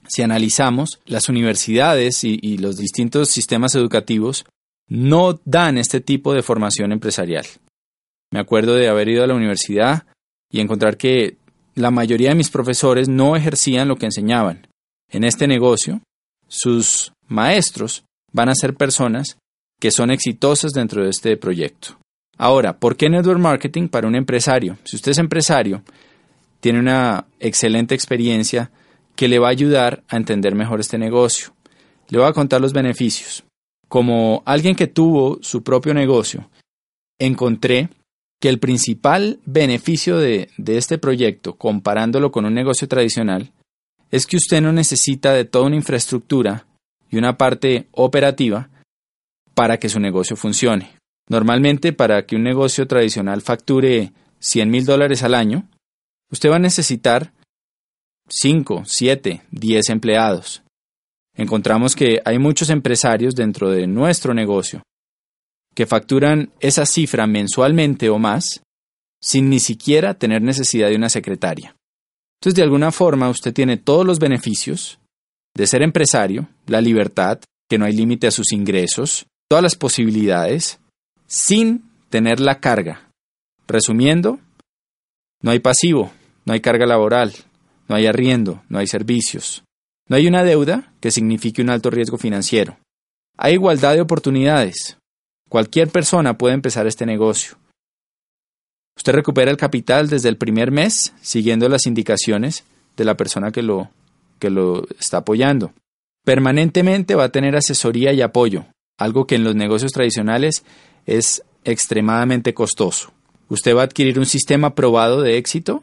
si 0.08 0.22
analizamos, 0.22 1.00
las 1.06 1.28
universidades 1.28 2.24
y, 2.24 2.58
los 2.58 2.76
distintos 2.76 3.30
sistemas 3.30 3.74
educativos 3.74 4.44
no 4.88 5.40
dan 5.44 5.78
este 5.78 6.00
tipo 6.00 6.34
de 6.34 6.42
formación 6.42 6.92
empresarial. 6.92 7.46
Me 8.30 8.40
acuerdo 8.40 8.74
de 8.74 8.88
haber 8.88 9.08
ido 9.08 9.24
a 9.24 9.26
la 9.26 9.34
universidad 9.34 10.06
y 10.50 10.60
encontrar 10.60 10.96
que 10.96 11.36
la 11.74 11.90
mayoría 11.90 12.30
de 12.30 12.34
mis 12.34 12.50
profesores 12.50 13.08
no 13.08 13.36
ejercían 13.36 13.88
lo 13.88 13.96
que 13.96 14.06
enseñaban. 14.06 14.66
En 15.10 15.24
este 15.24 15.46
negocio, 15.46 16.00
sus 16.48 17.12
maestros 17.28 18.04
van 18.32 18.48
a 18.48 18.54
ser 18.54 18.74
personas 18.74 19.38
que 19.80 19.90
son 19.90 20.10
exitosas 20.10 20.72
dentro 20.72 21.02
de 21.02 21.10
este 21.10 21.36
proyecto. 21.36 21.98
Ahora, 22.36 22.78
¿por 22.78 22.96
qué 22.96 23.08
network 23.08 23.38
marketing 23.38 23.88
para 23.88 24.08
un 24.08 24.14
empresario? 24.14 24.78
Si 24.84 24.96
usted 24.96 25.12
es 25.12 25.18
empresario, 25.18 25.82
tiene 26.60 26.80
una 26.80 27.26
excelente 27.38 27.94
experiencia 27.94 28.70
que 29.16 29.28
le 29.28 29.38
va 29.38 29.48
a 29.48 29.52
ayudar 29.52 30.02
a 30.08 30.16
entender 30.16 30.54
mejor 30.54 30.80
este 30.80 30.98
negocio. 30.98 31.54
Le 32.08 32.18
voy 32.18 32.28
a 32.28 32.32
contar 32.32 32.60
los 32.60 32.72
beneficios. 32.72 33.44
Como 33.88 34.42
alguien 34.44 34.76
que 34.76 34.86
tuvo 34.86 35.38
su 35.42 35.62
propio 35.62 35.94
negocio, 35.94 36.48
encontré 37.18 37.90
que 38.40 38.48
el 38.48 38.58
principal 38.58 39.40
beneficio 39.46 40.18
de, 40.18 40.50
de, 40.58 40.76
este 40.76 40.98
proyecto, 40.98 41.56
comparándolo 41.56 42.30
con 42.30 42.44
un 42.44 42.54
negocio 42.54 42.88
tradicional, 42.88 43.52
es 44.10 44.26
que 44.26 44.36
usted 44.36 44.60
no 44.60 44.72
necesita 44.72 45.32
de 45.32 45.44
toda 45.44 45.66
una 45.66 45.76
infraestructura 45.76 46.66
y 47.10 47.16
una 47.16 47.38
parte 47.38 47.86
operativa 47.92 48.68
para 49.54 49.78
que 49.78 49.88
su 49.88 50.00
negocio 50.00 50.36
funcione. 50.36 50.96
Normalmente, 51.28 51.92
para 51.92 52.26
que 52.26 52.36
un 52.36 52.42
negocio 52.42 52.86
tradicional 52.86 53.40
facture 53.40 54.12
100 54.40 54.70
mil 54.70 54.84
dólares 54.84 55.22
al 55.22 55.34
año, 55.34 55.68
usted 56.30 56.50
va 56.50 56.56
a 56.56 56.60
necesitar 56.60 57.32
5, 58.28 58.84
7, 58.86 59.42
10 59.50 59.88
empleados. 59.90 60.62
Encontramos 61.36 61.96
que 61.96 62.20
hay 62.24 62.38
muchos 62.38 62.70
empresarios 62.70 63.34
dentro 63.34 63.70
de 63.70 63.86
nuestro 63.86 64.34
negocio 64.34 64.82
que 65.74 65.86
facturan 65.86 66.52
esa 66.60 66.86
cifra 66.86 67.26
mensualmente 67.26 68.08
o 68.08 68.18
más 68.18 68.62
sin 69.20 69.48
ni 69.48 69.58
siquiera 69.58 70.14
tener 70.14 70.42
necesidad 70.42 70.88
de 70.88 70.96
una 70.96 71.08
secretaria. 71.08 71.74
Entonces, 72.38 72.56
de 72.56 72.62
alguna 72.62 72.92
forma, 72.92 73.30
usted 73.30 73.54
tiene 73.54 73.78
todos 73.78 74.06
los 74.06 74.18
beneficios 74.18 74.98
de 75.56 75.66
ser 75.66 75.82
empresario, 75.82 76.48
la 76.66 76.80
libertad, 76.80 77.40
que 77.68 77.78
no 77.78 77.86
hay 77.86 77.94
límite 77.94 78.26
a 78.26 78.30
sus 78.30 78.52
ingresos, 78.52 79.26
todas 79.48 79.62
las 79.62 79.76
posibilidades, 79.76 80.78
sin 81.26 81.90
tener 82.10 82.38
la 82.38 82.60
carga. 82.60 83.08
Resumiendo, 83.66 84.40
no 85.40 85.52
hay 85.52 85.60
pasivo, 85.60 86.12
no 86.44 86.52
hay 86.52 86.60
carga 86.60 86.84
laboral, 86.86 87.32
no 87.88 87.96
hay 87.96 88.06
arriendo, 88.06 88.62
no 88.68 88.78
hay 88.78 88.86
servicios. 88.86 89.64
No 90.08 90.16
hay 90.16 90.26
una 90.26 90.44
deuda 90.44 90.92
que 91.00 91.10
signifique 91.10 91.62
un 91.62 91.70
alto 91.70 91.90
riesgo 91.90 92.18
financiero. 92.18 92.76
Hay 93.36 93.54
igualdad 93.54 93.94
de 93.94 94.00
oportunidades. 94.00 94.98
Cualquier 95.48 95.88
persona 95.88 96.36
puede 96.36 96.54
empezar 96.54 96.86
este 96.86 97.06
negocio. 97.06 97.56
Usted 98.96 99.12
recupera 99.12 99.50
el 99.50 99.56
capital 99.56 100.08
desde 100.08 100.28
el 100.28 100.36
primer 100.36 100.70
mes 100.70 101.12
siguiendo 101.20 101.68
las 101.68 101.86
indicaciones 101.86 102.64
de 102.96 103.04
la 103.04 103.16
persona 103.16 103.50
que 103.50 103.62
lo, 103.62 103.90
que 104.38 104.50
lo 104.50 104.86
está 105.00 105.18
apoyando. 105.18 105.72
Permanentemente 106.24 107.14
va 107.14 107.24
a 107.24 107.32
tener 107.32 107.56
asesoría 107.56 108.12
y 108.12 108.22
apoyo, 108.22 108.66
algo 108.98 109.26
que 109.26 109.34
en 109.34 109.44
los 109.44 109.56
negocios 109.56 109.92
tradicionales 109.92 110.64
es 111.06 111.42
extremadamente 111.64 112.54
costoso. 112.54 113.12
Usted 113.48 113.74
va 113.74 113.82
a 113.82 113.84
adquirir 113.84 114.18
un 114.18 114.26
sistema 114.26 114.74
probado 114.74 115.22
de 115.22 115.38
éxito 115.38 115.82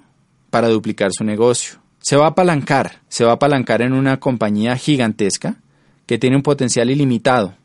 para 0.50 0.70
duplicar 0.70 1.12
su 1.14 1.24
negocio 1.24 1.81
se 2.02 2.16
va 2.16 2.26
a 2.26 2.30
apalancar, 2.30 3.02
se 3.08 3.24
va 3.24 3.32
a 3.32 3.36
apalancar 3.36 3.82
en 3.82 3.94
una 3.94 4.20
compañía 4.20 4.76
gigantesca 4.76 5.62
que 6.06 6.18
tiene 6.18 6.36
un 6.36 6.44
potencial 6.44 6.90
ilimitado. 6.90 7.56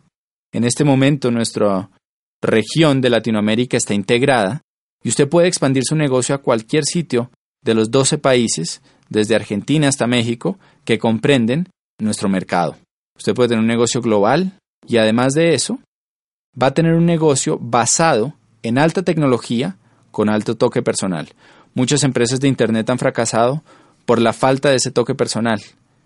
En 0.53 0.65
este 0.65 0.85
momento 0.85 1.31
nuestra 1.31 1.91
región 2.43 3.01
de 3.01 3.11
Latinoamérica 3.11 3.77
está 3.77 3.95
integrada 3.95 4.63
y 5.03 5.09
usted 5.09 5.29
puede 5.29 5.49
expandir 5.49 5.85
su 5.85 5.97
negocio 5.97 6.35
a 6.35 6.43
cualquier 6.43 6.85
sitio 6.85 7.31
de 7.63 7.75
los 7.75 7.91
12 7.91 8.19
países, 8.19 8.83
desde 9.09 9.35
Argentina 9.35 9.89
hasta 9.89 10.07
México, 10.07 10.59
que 10.85 10.99
comprenden 10.99 11.69
nuestro 11.99 12.29
mercado. 12.29 12.77
Usted 13.17 13.35
puede 13.35 13.49
tener 13.49 13.61
un 13.61 13.67
negocio 13.67 14.01
global 14.01 14.53
y 14.87 14.99
además 14.99 15.33
de 15.33 15.55
eso, 15.55 15.81
va 16.61 16.69
a 16.69 16.75
tener 16.75 16.95
un 16.95 17.07
negocio 17.07 17.59
basado 17.61 18.35
en 18.63 18.79
alta 18.79 19.03
tecnología 19.03 19.77
con 20.11 20.29
alto 20.29 20.57
toque 20.57 20.83
personal. 20.83 21.29
Muchas 21.75 22.05
empresas 22.05 22.41
de 22.41 22.49
Internet 22.49 22.89
han 22.89 22.99
fracasado 22.99 23.63
por 24.07 24.21
la 24.21 24.33
falta 24.33 24.71
de 24.71 24.77
ese 24.77 24.91
toque 24.91 25.15
personal. 25.15 25.61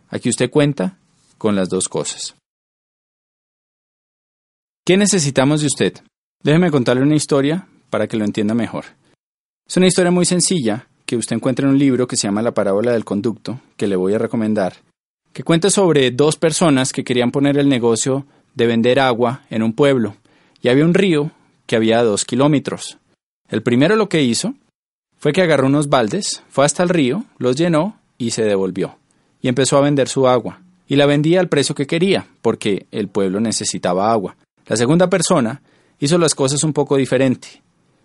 Aquí 0.09 0.29
usted 0.29 0.51
cuenta 0.51 0.99
con 1.39 1.55
las 1.55 1.69
dos 1.69 1.89
cosas. 1.89 2.35
¿Qué 4.85 4.97
necesitamos 4.97 5.61
de 5.61 5.67
usted? 5.69 5.95
Déjeme 6.43 6.71
contarle 6.71 7.03
una 7.03 7.15
historia 7.15 7.69
para 7.91 8.09
que 8.09 8.17
lo 8.17 8.25
entienda 8.25 8.55
mejor. 8.55 8.87
Es 9.69 9.77
una 9.77 9.87
historia 9.87 10.11
muy 10.11 10.25
sencilla 10.25 10.89
que 11.07 11.17
usted 11.17 11.37
encuentra 11.37 11.67
en 11.67 11.73
un 11.73 11.79
libro 11.79 12.07
que 12.07 12.17
se 12.17 12.27
llama 12.27 12.43
La 12.43 12.55
parábola 12.55 12.93
del 12.93 13.05
conducto, 13.05 13.61
que 13.77 13.87
le 13.87 13.97
voy 13.97 14.15
a 14.15 14.19
recomendar, 14.19 14.77
que 15.33 15.45
cuenta 15.45 15.71
sobre 15.71 16.11
dos 16.11 16.37
personas 16.37 16.93
que 16.93 17.05
querían 17.05 17.31
poner 17.31 17.59
el 17.59 17.69
negocio 17.69 18.27
de 18.55 18.67
vender 18.67 18.99
agua 18.99 19.43
en 19.51 19.63
un 19.63 19.75
pueblo, 19.75 20.17
y 20.63 20.69
había 20.69 20.85
un 20.85 20.95
río 20.95 21.31
que 21.67 21.77
había 21.77 22.03
dos 22.03 22.25
kilómetros. 22.25 22.99
El 23.49 23.63
primero 23.63 23.97
lo 23.97 24.09
que 24.09 24.23
hizo 24.23 24.55
fue 25.21 25.33
que 25.35 25.43
agarró 25.43 25.67
unos 25.67 25.91
baldes, 25.91 26.43
fue 26.49 26.65
hasta 26.65 26.83
el 26.83 26.89
río, 26.89 27.25
los 27.39 27.55
llenó 27.55 28.01
y 28.17 28.31
se 28.31 28.43
devolvió, 28.43 28.97
y 29.43 29.49
empezó 29.49 29.77
a 29.77 29.83
vender 29.83 30.09
su 30.09 30.27
agua, 30.27 30.63
y 30.89 30.97
la 30.97 31.07
vendía 31.07 31.41
al 31.41 31.49
precio 31.49 31.75
que 31.75 31.87
quería, 31.87 32.27
porque 32.41 32.87
el 32.91 33.09
pueblo 33.09 33.39
necesitaba 33.39 34.11
agua. 34.11 34.37
La 34.67 34.77
segunda 34.77 35.11
persona 35.11 35.61
hizo 35.99 36.17
las 36.17 36.35
cosas 36.35 36.65
un 36.65 36.73
poco 36.73 36.97
diferente. 36.97 37.63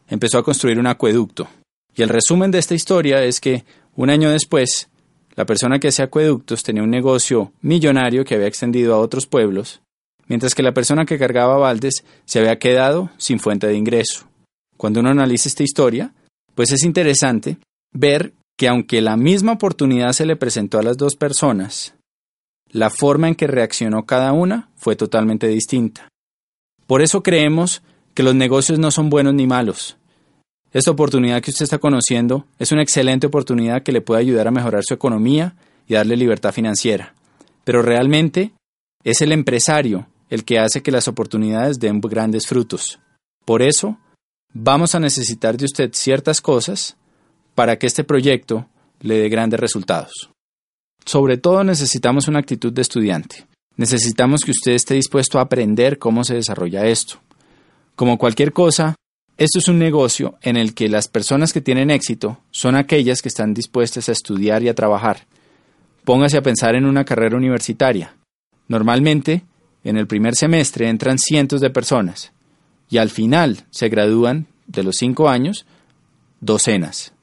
Empezó 0.10 0.38
a 0.38 0.43
construir 0.43 0.78
un 0.78 0.88
acueducto. 0.88 1.47
Y 1.95 2.01
el 2.01 2.10
resumen 2.10 2.51
de 2.51 2.60
esta 2.60 2.75
historia 2.75 3.23
es 3.23 3.39
que, 3.39 3.63
un 3.95 4.10
año 4.10 4.30
después, 4.30 4.89
la 5.36 5.45
persona 5.45 5.80
que 5.80 5.88
hacía 5.88 6.06
acueductos 6.06 6.63
tenía 6.63 6.84
un 6.84 6.91
negocio 6.91 7.54
millonario 7.62 8.25
que 8.25 8.36
había 8.36 8.47
extendido 8.47 8.93
a 8.93 8.99
otros 8.99 9.25
pueblos, 9.25 9.82
mientras 10.28 10.54
que 10.54 10.63
la 10.63 10.73
persona 10.73 11.06
que 11.06 11.17
cargaba 11.17 11.58
baldes 11.58 12.04
se 12.25 12.39
había 12.39 12.60
quedado 12.60 13.10
sin 13.17 13.39
fuente 13.39 13.67
de 13.67 13.75
ingreso. 13.75 14.28
Cuando 14.75 14.99
uno 14.99 15.10
analiza 15.10 15.47
esta 15.47 15.63
historia, 15.63 16.13
pues 16.56 16.72
es 16.72 16.84
interesante 16.84 17.58
ver 17.91 18.34
que 18.58 18.68
aunque 18.68 19.02
la 19.02 19.18
misma 19.18 19.54
oportunidad 19.54 20.13
se 20.13 20.26
le 20.26 20.36
presentó 20.36 20.80
a 20.80 20.84
las 20.84 20.98
dos 20.98 21.15
personas, 21.15 21.94
la 22.70 22.89
forma 22.89 23.28
en 23.28 23.36
que 23.36 23.48
reaccionó 23.48 24.06
cada 24.06 24.34
una 24.34 24.70
fue 24.76 24.96
totalmente 24.96 25.48
distinta. 25.48 26.10
Por 26.88 27.02
eso 27.02 27.22
creemos 27.22 27.84
que 28.13 28.24
los 28.24 28.36
negocios 28.36 28.80
no 28.80 28.91
son 28.91 29.10
buenos 29.10 29.34
ni 29.34 29.46
malos. 29.46 29.98
Esta 30.72 30.91
oportunidad 30.91 31.41
que 31.41 31.52
usted 31.52 31.63
está 31.63 31.78
conociendo 31.78 32.46
es 32.60 32.72
una 32.72 32.82
excelente 32.82 33.28
oportunidad 33.28 33.84
que 33.84 33.91
le 33.91 34.02
puede 34.02 34.22
ayudar 34.22 34.48
a 34.48 34.52
mejorar 34.52 34.84
su 34.84 34.94
economía 34.94 35.56
y 35.88 35.94
darle 35.94 36.18
libertad 36.18 36.52
financiera. 36.52 37.13
Pero 37.63 37.82
realmente 37.82 38.52
es 39.04 39.22
el 39.22 39.32
empresario 39.32 40.08
el 40.30 40.44
que 40.44 40.60
hace 40.60 40.82
que 40.82 40.91
las 40.91 41.08
oportunidades 41.08 41.80
den 41.80 42.02
grandes 42.02 42.48
frutos. 42.48 43.00
Por 43.46 43.62
eso, 43.62 43.98
vamos 44.56 44.96
a 44.96 45.00
necesitar 45.00 45.58
de 45.58 45.65
usted 45.65 45.91
ciertas 45.94 46.39
cosas 46.39 46.96
para 47.54 47.78
que 47.78 47.88
este 47.88 48.04
proyecto 48.04 48.68
le 49.02 49.20
dé 49.20 49.30
grandes 49.30 49.60
resultados. 49.60 50.32
Sobre 51.06 51.38
todo 51.38 51.63
necesitamos 51.63 52.28
una 52.28 52.39
actitud 52.39 52.74
de 52.74 52.82
estudiante. 52.82 53.46
Necesitamos 53.76 54.41
que 54.41 54.52
usted 54.52 54.72
esté 54.72 54.96
dispuesto 54.96 55.38
a 55.38 55.44
aprender 55.44 56.00
cómo 56.00 56.24
se 56.24 56.36
desarrolla 56.36 56.88
esto. 56.88 57.20
Como 57.96 58.18
cualquier 58.18 58.54
cosa, 58.54 58.96
esto 59.38 59.60
es 59.60 59.68
un 59.68 59.78
negocio 59.78 60.38
en 60.41 60.56
el 60.56 60.74
que 60.74 60.88
las 60.88 61.10
personas 61.10 61.52
que 61.52 61.62
tienen 61.62 61.91
éxito 61.91 62.39
son 62.50 62.76
aquellas 62.76 63.22
que 63.22 63.28
están 63.28 63.54
dispuestas 63.54 64.08
a 64.08 64.13
estudiar 64.13 64.63
y 64.63 64.70
a 64.70 64.74
trabajar. 64.74 65.28
Póngase 66.06 66.38
a 66.38 66.44
pensar 66.44 66.76
en 66.76 66.86
una 66.86 67.04
carrera 67.04 67.36
universitaria. 67.36 68.15
Normalmente, 68.70 69.44
en 69.84 69.98
el 69.98 70.08
primer 70.08 70.36
semestre 70.36 70.88
entran 70.88 71.20
cientos 71.20 71.60
de 71.60 71.70
personas 71.70 72.32
y 72.89 72.98
al 72.98 73.10
final 73.10 73.65
se 73.71 73.89
gradúan 73.89 74.48
de 74.67 74.84
los 74.84 74.95
cinco 74.98 75.30
años 75.30 75.65
docenas. 76.39 77.13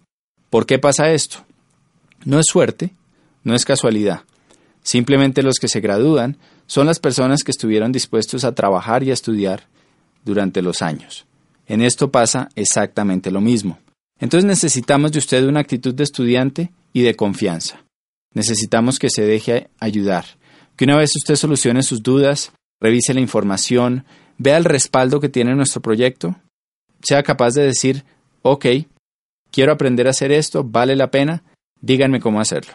¿Por 0.50 0.66
qué 0.66 0.78
pasa 0.78 1.12
esto? 1.12 1.44
No 2.24 2.38
es 2.38 2.46
suerte, 2.46 2.94
no 3.44 3.54
es 3.54 3.64
casualidad. 3.64 4.22
Simplemente 4.82 5.42
los 5.42 5.58
que 5.58 5.68
se 5.68 5.80
gradúan 5.80 6.36
son 6.66 6.86
las 6.86 6.98
personas 6.98 7.42
que 7.42 7.50
estuvieron 7.50 7.92
dispuestos 7.92 8.44
a 8.44 8.54
trabajar 8.54 9.02
y 9.02 9.10
a 9.10 9.14
estudiar 9.14 9.66
durante 10.24 10.62
los 10.62 10.82
años. 10.82 11.26
En 11.66 11.82
esto 11.82 12.10
pasa 12.10 12.48
exactamente 12.54 13.30
lo 13.30 13.40
mismo. 13.40 13.78
Entonces 14.20 14.46
necesitamos 14.46 15.12
de 15.12 15.18
usted 15.18 15.44
una 15.46 15.60
actitud 15.60 15.94
de 15.94 16.04
estudiante 16.04 16.72
y 16.92 17.02
de 17.02 17.14
confianza. 17.14 17.82
Necesitamos 18.34 18.98
que 18.98 19.10
se 19.10 19.22
deje 19.22 19.68
ayudar, 19.78 20.24
que 20.76 20.84
una 20.84 20.96
vez 20.96 21.10
usted 21.16 21.36
solucione 21.36 21.82
sus 21.82 22.02
dudas, 22.02 22.52
revise 22.80 23.14
la 23.14 23.20
información, 23.20 24.04
vea 24.42 24.56
el 24.56 24.64
respaldo 24.64 25.20
que 25.20 25.28
tiene 25.28 25.54
nuestro 25.54 25.80
proyecto, 25.80 26.36
sea 27.02 27.22
capaz 27.22 27.54
de 27.54 27.62
decir, 27.62 28.04
ok, 28.42 28.66
quiero 29.50 29.72
aprender 29.72 30.06
a 30.06 30.10
hacer 30.10 30.32
esto, 30.32 30.64
vale 30.64 30.96
la 30.96 31.10
pena, 31.10 31.42
díganme 31.80 32.20
cómo 32.20 32.40
hacerlo. 32.40 32.72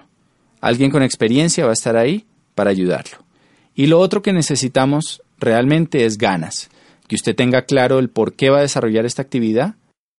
Alguien 0.62 0.92
con 0.92 1.04
experiencia 1.04 1.66
va 1.66 1.72
a 1.72 1.74
estar 1.74 1.98
ahí 1.98 2.26
para 2.56 2.72
ayudarlo. 2.72 3.18
Y 3.76 3.88
lo 3.88 4.00
otro 4.00 4.22
que 4.22 4.34
necesitamos 4.34 5.22
realmente 5.40 6.06
es 6.06 6.18
ganas, 6.18 6.70
que 7.08 7.16
usted 7.16 7.36
tenga 7.36 7.64
claro 7.64 8.00
el 8.00 8.10
por 8.10 8.34
qué 8.34 8.50
va 8.50 8.60
a 8.60 8.62
desarrollar 8.62 9.06
esta 9.06 9.22
actividad 9.22 9.76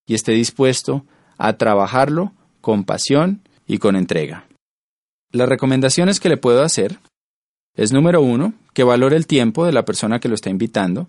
y 0.07 0.13
esté 0.13 0.31
dispuesto 0.31 1.05
a 1.37 1.53
trabajarlo 1.57 2.33
con 2.61 2.83
pasión 2.83 3.41
y 3.67 3.79
con 3.79 3.95
entrega. 3.95 4.45
Las 5.31 5.49
recomendaciones 5.49 6.19
que 6.19 6.29
le 6.29 6.37
puedo 6.37 6.63
hacer 6.63 6.99
es 7.75 7.91
número 7.91 8.21
uno, 8.21 8.53
que 8.73 8.83
valore 8.83 9.15
el 9.15 9.27
tiempo 9.27 9.65
de 9.65 9.71
la 9.71 9.85
persona 9.85 10.19
que 10.19 10.29
lo 10.29 10.35
está 10.35 10.49
invitando. 10.49 11.07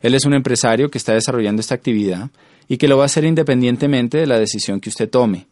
Él 0.00 0.14
es 0.14 0.24
un 0.24 0.34
empresario 0.34 0.90
que 0.90 0.98
está 0.98 1.14
desarrollando 1.14 1.60
esta 1.60 1.74
actividad 1.74 2.30
y 2.68 2.76
que 2.76 2.88
lo 2.88 2.96
va 2.96 3.04
a 3.04 3.06
hacer 3.06 3.24
independientemente 3.24 4.18
de 4.18 4.26
la 4.26 4.38
decisión 4.38 4.80
que 4.80 4.88
usted 4.88 5.08
tome. 5.08 5.46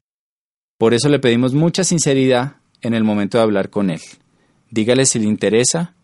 Por 0.79 0.95
eso 0.95 1.09
le 1.09 1.19
pedimos 1.19 1.55
mucha 1.55 1.85
sinceridad 1.85 2.57
en 2.81 2.95
el 2.95 3.05
momento 3.05 3.39
de 3.39 3.45
hablar 3.45 3.71
con 3.71 3.91
él. 3.91 4.01
Dígale 4.71 5.07
si 5.07 5.19
le 5.19 5.27
interesa 5.27 5.95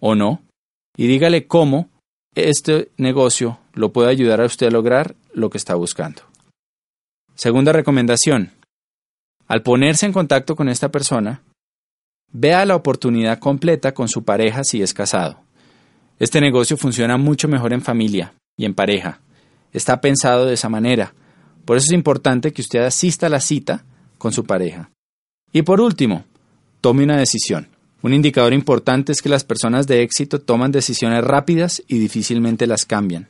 o 0.00 0.14
no 0.14 0.42
y 0.96 1.06
dígale 1.06 1.46
cómo 1.46 1.88
este 2.34 2.90
negocio 2.96 3.58
lo 3.72 3.92
puede 3.92 4.10
ayudar 4.10 4.40
a 4.40 4.46
usted 4.46 4.68
a 4.68 4.70
lograr 4.70 5.16
lo 5.32 5.50
que 5.50 5.58
está 5.58 5.74
buscando. 5.74 6.22
Segunda 7.34 7.72
recomendación. 7.72 8.52
Al 9.46 9.62
ponerse 9.62 10.06
en 10.06 10.12
contacto 10.12 10.54
con 10.54 10.68
esta 10.68 10.90
persona, 10.90 11.42
vea 12.30 12.66
la 12.66 12.76
oportunidad 12.76 13.38
completa 13.38 13.94
con 13.94 14.08
su 14.08 14.24
pareja 14.24 14.62
si 14.62 14.82
es 14.82 14.92
casado. 14.92 15.40
Este 16.18 16.40
negocio 16.40 16.76
funciona 16.76 17.16
mucho 17.16 17.48
mejor 17.48 17.72
en 17.72 17.82
familia 17.82 18.34
y 18.56 18.64
en 18.64 18.74
pareja. 18.74 19.20
Está 19.72 20.00
pensado 20.00 20.46
de 20.46 20.54
esa 20.54 20.68
manera. 20.68 21.14
Por 21.64 21.76
eso 21.76 21.86
es 21.86 21.92
importante 21.92 22.52
que 22.52 22.62
usted 22.62 22.80
asista 22.80 23.26
a 23.26 23.30
la 23.30 23.40
cita 23.40 23.84
con 24.16 24.32
su 24.32 24.44
pareja. 24.44 24.90
Y 25.52 25.62
por 25.62 25.80
último, 25.80 26.24
tome 26.80 27.04
una 27.04 27.16
decisión. 27.16 27.68
Un 28.02 28.14
indicador 28.14 28.52
importante 28.52 29.12
es 29.12 29.22
que 29.22 29.28
las 29.28 29.44
personas 29.44 29.86
de 29.86 30.02
éxito 30.02 30.40
toman 30.40 30.72
decisiones 30.72 31.24
rápidas 31.24 31.82
y 31.88 31.98
difícilmente 31.98 32.66
las 32.66 32.84
cambian. 32.84 33.28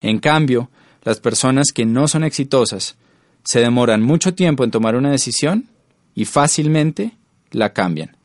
En 0.00 0.18
cambio, 0.18 0.70
las 1.02 1.20
personas 1.20 1.72
que 1.72 1.86
no 1.86 2.06
son 2.08 2.24
exitosas 2.24 2.96
se 3.44 3.60
demoran 3.60 4.02
mucho 4.02 4.34
tiempo 4.34 4.64
en 4.64 4.70
tomar 4.70 4.94
una 4.94 5.10
decisión 5.10 5.68
y 6.14 6.26
fácilmente 6.26 7.16
la 7.50 7.72
cambian. 7.72 8.16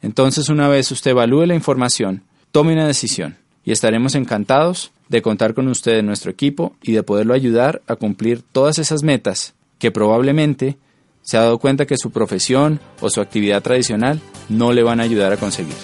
Entonces, 0.00 0.48
una 0.48 0.68
vez 0.68 0.90
usted 0.90 1.10
evalúe 1.12 1.46
la 1.46 1.54
información, 1.54 2.24
tome 2.52 2.74
una 2.74 2.86
decisión 2.86 3.36
y 3.64 3.72
estaremos 3.72 4.14
encantados 4.14 4.92
de 5.08 5.22
contar 5.22 5.54
con 5.54 5.68
usted 5.68 5.98
en 5.98 6.06
nuestro 6.06 6.30
equipo 6.30 6.76
y 6.82 6.92
de 6.92 7.02
poderlo 7.02 7.34
ayudar 7.34 7.82
a 7.86 7.96
cumplir 7.96 8.42
todas 8.42 8.78
esas 8.78 9.02
metas 9.02 9.54
que 9.78 9.90
probablemente 9.90 10.76
se 11.22 11.36
ha 11.36 11.42
dado 11.42 11.58
cuenta 11.58 11.86
que 11.86 11.96
su 11.96 12.10
profesión 12.10 12.80
o 13.00 13.10
su 13.10 13.20
actividad 13.20 13.62
tradicional 13.62 14.20
no 14.48 14.72
le 14.72 14.82
van 14.82 15.00
a 15.00 15.04
ayudar 15.04 15.32
a 15.32 15.36
conseguir. 15.36 15.74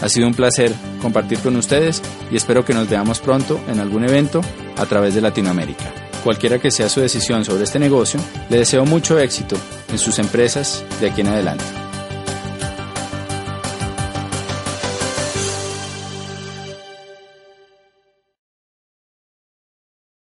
Ha 0.00 0.08
sido 0.08 0.26
un 0.26 0.34
placer 0.34 0.72
compartir 1.00 1.38
con 1.38 1.56
ustedes 1.56 2.02
y 2.30 2.36
espero 2.36 2.64
que 2.64 2.74
nos 2.74 2.88
veamos 2.88 3.20
pronto 3.20 3.60
en 3.68 3.78
algún 3.78 4.04
evento 4.04 4.40
a 4.76 4.86
través 4.86 5.14
de 5.14 5.20
Latinoamérica. 5.20 5.92
Cualquiera 6.24 6.58
que 6.58 6.70
sea 6.70 6.88
su 6.88 7.00
decisión 7.00 7.44
sobre 7.44 7.64
este 7.64 7.78
negocio, 7.78 8.20
le 8.50 8.58
deseo 8.58 8.84
mucho 8.84 9.18
éxito 9.18 9.56
en 9.90 9.98
sus 9.98 10.18
empresas 10.18 10.84
de 11.00 11.10
aquí 11.10 11.20
en 11.20 11.28
adelante. 11.28 11.64